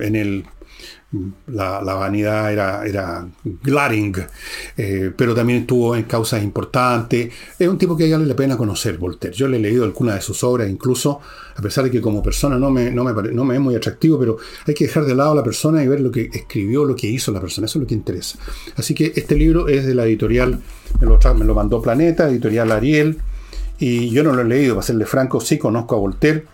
[0.00, 0.46] en el,
[1.48, 4.16] la, vanidad era, era glaring,
[4.76, 7.32] eh, pero también estuvo en causas importantes.
[7.58, 9.36] Es un tipo que vale la pena conocer, Voltaire.
[9.36, 11.20] Yo le he leído algunas de sus obras, incluso,
[11.54, 14.18] a pesar de que como persona no me, no me, no me es muy atractivo,
[14.18, 16.96] pero hay que dejar de lado a la persona y ver lo que escribió, lo
[16.96, 17.66] que hizo la persona.
[17.66, 18.38] Eso es lo que interesa.
[18.76, 20.60] Así que este libro es de la editorial,
[20.98, 23.18] me lo, me lo mandó Planeta, editorial Ariel,
[23.78, 26.53] y yo no lo he leído, para serle franco, sí conozco a Voltaire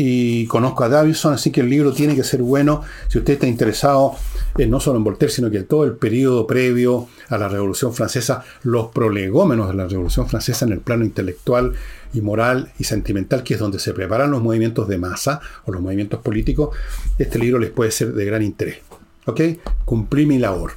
[0.00, 3.48] y conozco a Davison, así que el libro tiene que ser bueno si usted está
[3.48, 4.14] interesado
[4.56, 8.88] no solo en Voltaire, sino que todo el periodo previo a la Revolución Francesa, los
[8.88, 11.74] prolegómenos de la Revolución Francesa en el plano intelectual
[12.14, 15.82] y moral y sentimental, que es donde se preparan los movimientos de masa o los
[15.82, 16.76] movimientos políticos,
[17.18, 18.78] este libro les puede ser de gran interés.
[19.26, 19.40] ¿Ok?
[19.84, 20.72] Cumplí mi labor.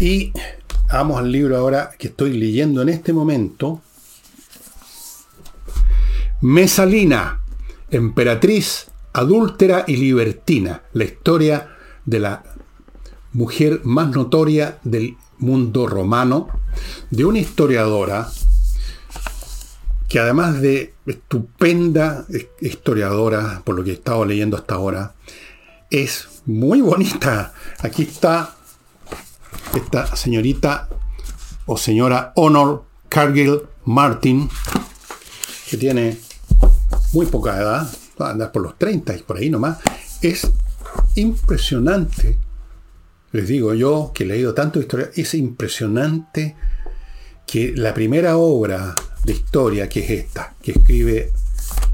[0.00, 0.32] Y
[0.90, 3.82] vamos al libro ahora que estoy leyendo en este momento.
[6.40, 7.40] Mesalina
[7.90, 11.68] emperatriz, adúltera y libertina, la historia
[12.04, 12.42] de la
[13.32, 16.48] mujer más notoria del mundo romano,
[17.10, 18.28] de una historiadora
[20.08, 22.26] que además de estupenda
[22.60, 25.14] historiadora, por lo que he estado leyendo hasta ahora,
[25.90, 27.52] es muy bonita.
[27.80, 28.56] Aquí está
[29.74, 30.88] esta señorita
[31.66, 34.48] o señora Honor Cargill Martin,
[35.70, 36.18] que tiene
[37.12, 37.88] muy poca edad,
[38.18, 39.78] andar por los 30 y por ahí nomás,
[40.22, 40.50] es
[41.14, 42.38] impresionante.
[43.32, 46.56] Les digo yo que he leído tanto historia, es impresionante
[47.46, 48.94] que la primera obra
[49.24, 51.32] de historia, que es esta, que escribe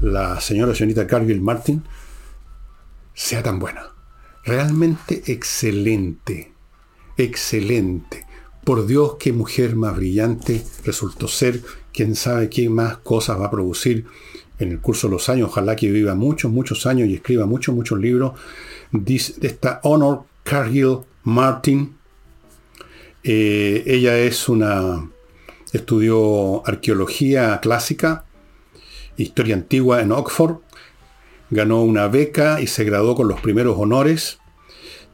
[0.01, 1.83] la señora señorita Cargill Martin,
[3.13, 3.87] sea tan buena.
[4.43, 6.53] Realmente excelente,
[7.17, 8.25] excelente.
[8.63, 11.61] Por Dios, qué mujer más brillante resultó ser.
[11.93, 14.05] Quién sabe qué más cosas va a producir
[14.59, 17.75] en el curso de los años, ojalá que viva muchos, muchos años y escriba muchos,
[17.75, 18.33] muchos libros,
[18.91, 21.95] de esta Honor Cargill Martin.
[23.23, 25.09] Eh, ella es una,
[25.73, 28.25] estudió arqueología clásica,
[29.17, 30.57] historia antigua en Oxford,
[31.49, 34.39] ganó una beca y se graduó con los primeros honores,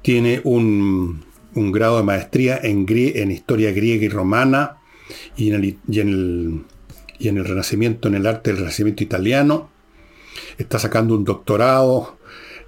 [0.01, 4.77] tiene un, grado de maestría en, en historia griega y romana
[5.35, 6.65] y en el
[7.29, 9.69] Renacimiento, en el arte del Renacimiento italiano.
[10.57, 12.17] Está sacando un doctorado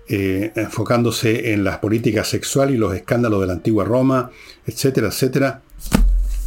[0.10, 4.32] eh, enfocándose en la política sexual y los escándalos de la antigua Roma,
[4.66, 5.62] etcétera, etcétera.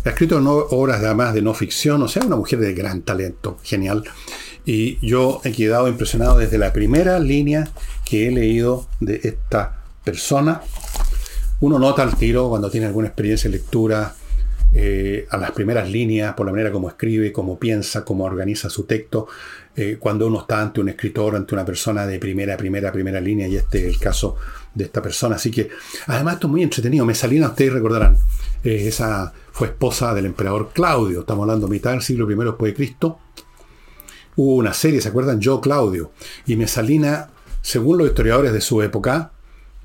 [0.04, 0.38] Ha escrito
[0.70, 4.04] obras además de no ficción, o sea, una mujer de gran talento, genial.
[4.64, 7.70] Y yo he quedado impresionado desde la primera línea
[8.04, 10.60] que he leído de esta persona.
[11.60, 14.14] Uno nota al tiro cuando tiene alguna experiencia lectura,
[14.72, 18.84] eh, a las primeras líneas, por la manera como escribe, cómo piensa, cómo organiza su
[18.84, 19.26] texto,
[19.74, 23.46] eh, cuando uno está ante un escritor, ante una persona de primera, primera, primera línea,
[23.46, 24.36] y este es el caso
[24.74, 25.36] de esta persona.
[25.36, 25.68] Así que,
[26.06, 27.04] además, esto es muy entretenido.
[27.04, 28.16] Mesalina, ustedes recordarán,
[28.64, 32.76] eh, esa fue esposa del emperador Claudio, estamos hablando mitad del siglo I después de
[32.76, 33.18] Cristo.
[34.36, 35.40] hubo una serie, ¿se acuerdan?
[35.40, 36.10] Yo, Claudio.
[36.46, 37.30] Y Mesalina,
[37.62, 39.32] según los historiadores de su época,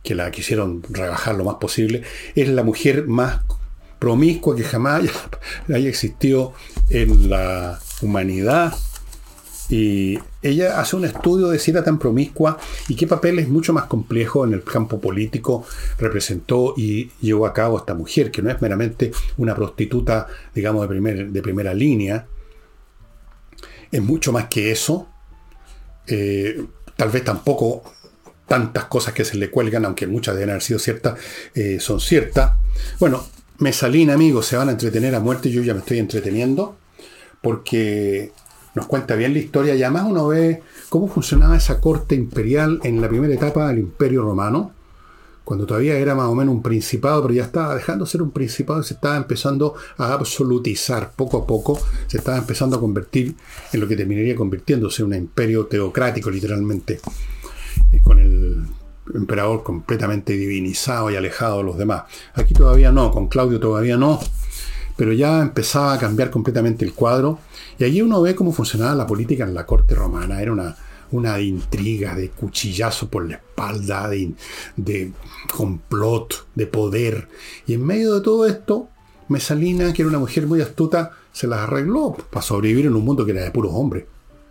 [0.03, 2.03] que la quisieron rebajar lo más posible,
[2.35, 3.41] es la mujer más
[4.01, 5.03] promiscua que jamás
[5.73, 6.53] haya existido
[6.89, 8.73] en la humanidad.
[9.69, 12.57] Y ella hace un estudio de si era tan promiscua
[12.89, 15.65] y qué papeles mucho más complejo en el campo político
[15.97, 21.25] representó y llevó a cabo esta mujer, que no es meramente una prostituta, digamos, de,
[21.25, 22.25] de primera línea.
[23.91, 25.07] Es mucho más que eso.
[26.07, 26.65] Eh,
[26.97, 27.83] tal vez tampoco
[28.47, 31.17] tantas cosas que se le cuelgan, aunque muchas deben haber sido ciertas,
[31.53, 32.53] eh, son ciertas.
[32.99, 33.25] Bueno,
[33.61, 36.77] Mesalina, amigos, se van a entretener a muerte, yo ya me estoy entreteniendo,
[37.43, 38.31] porque
[38.73, 42.99] nos cuenta bien la historia y además uno ve cómo funcionaba esa corte imperial en
[42.99, 44.71] la primera etapa del Imperio Romano,
[45.43, 48.31] cuando todavía era más o menos un principado, pero ya estaba dejando de ser un
[48.31, 53.35] principado y se estaba empezando a absolutizar poco a poco, se estaba empezando a convertir
[53.71, 56.99] en lo que terminaría convirtiéndose en un imperio teocrático literalmente
[58.01, 58.65] con el
[59.15, 62.03] emperador completamente divinizado y alejado de los demás.
[62.33, 64.19] Aquí todavía no, con Claudio todavía no,
[64.97, 67.39] pero ya empezaba a cambiar completamente el cuadro.
[67.77, 70.41] Y allí uno ve cómo funcionaba la política en la corte romana.
[70.41, 70.75] Era una,
[71.11, 74.31] una intriga, de cuchillazo por la espalda, de,
[74.75, 75.11] de
[75.55, 77.27] complot, de poder.
[77.65, 78.89] Y en medio de todo esto,
[79.27, 83.25] Mesalina, que era una mujer muy astuta, se las arregló para sobrevivir en un mundo
[83.25, 84.05] que era de puros hombres.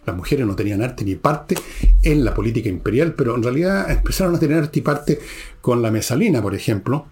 [0.07, 1.55] Las mujeres no tenían arte ni parte
[2.03, 5.18] en la política imperial, pero en realidad empezaron a tener arte y parte
[5.61, 7.07] con la mesalina, por ejemplo,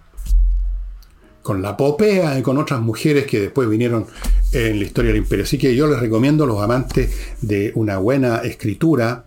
[1.43, 4.07] con la popea y con otras mujeres que después vinieron
[4.53, 5.45] en la historia del imperio.
[5.45, 7.11] Así que yo les recomiendo a los amantes
[7.41, 9.24] de una buena escritura,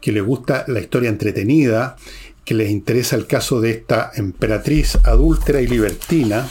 [0.00, 1.96] que les gusta la historia entretenida,
[2.44, 6.48] que les interesa el caso de esta emperatriz adúltera y libertina.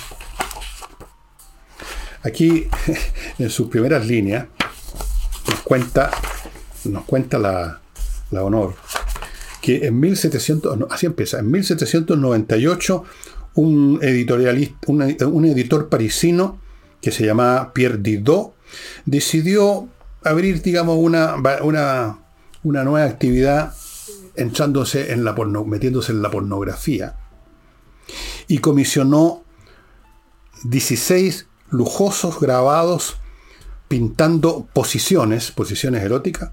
[2.23, 2.67] Aquí,
[3.39, 4.47] en sus primeras líneas,
[5.49, 6.11] nos cuenta
[6.85, 7.81] nos cuenta la,
[8.31, 8.75] honor,
[9.61, 13.03] que en 1700, así empieza, en 1798
[13.55, 16.59] un, editorialista, un, editor parisino
[17.01, 18.53] que se llamaba Pierre Didot
[19.05, 19.89] decidió
[20.23, 22.19] abrir, digamos, una, una,
[22.63, 23.73] una nueva actividad
[24.35, 25.33] en la
[25.65, 27.15] metiéndose en la pornografía
[28.47, 29.43] y comisionó
[30.63, 33.17] 16 lujosos grabados
[33.87, 36.51] pintando posiciones, posiciones eróticas,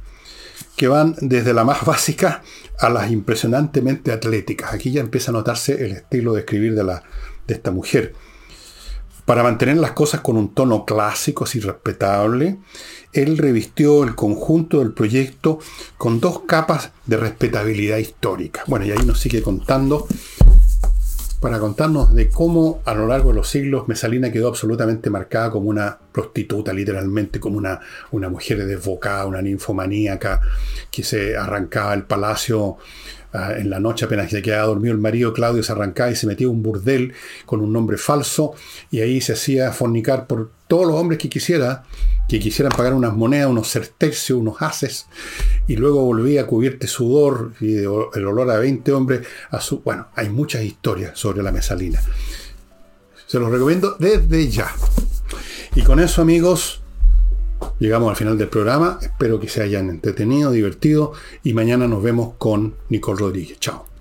[0.76, 2.42] que van desde la más básica
[2.78, 4.72] a las impresionantemente atléticas.
[4.72, 7.02] Aquí ya empieza a notarse el estilo de escribir de, la,
[7.46, 8.14] de esta mujer.
[9.24, 12.58] Para mantener las cosas con un tono clásico, así respetable,
[13.12, 15.58] él revistió el conjunto del proyecto
[15.98, 18.62] con dos capas de respetabilidad histórica.
[18.68, 20.06] Bueno, y ahí nos sigue contando
[21.46, 25.70] para contarnos de cómo a lo largo de los siglos Mesalina quedó absolutamente marcada como
[25.70, 27.78] una prostituta, literalmente como una,
[28.10, 30.40] una mujer desbocada, una ninfomaníaca
[30.90, 32.78] que se arrancaba el palacio
[33.36, 36.26] ah, en la noche apenas se quedaba dormido el marido, Claudio se arrancaba y se
[36.26, 37.12] metía un burdel
[37.44, 38.54] con un nombre falso
[38.90, 41.84] y ahí se hacía fornicar por todos los hombres que quisiera,
[42.28, 45.06] que quisieran pagar unas monedas, unos certercios, unos haces,
[45.68, 49.26] y luego volvía a cubrirte sudor y el olor a 20 hombres.
[49.50, 52.00] A su, bueno, hay muchas historias sobre la mesalina.
[53.26, 54.72] Se los recomiendo desde ya.
[55.74, 56.82] Y con eso, amigos,
[57.78, 58.98] llegamos al final del programa.
[59.00, 63.58] Espero que se hayan entretenido, divertido, y mañana nos vemos con Nicole Rodríguez.
[63.60, 63.95] Chao.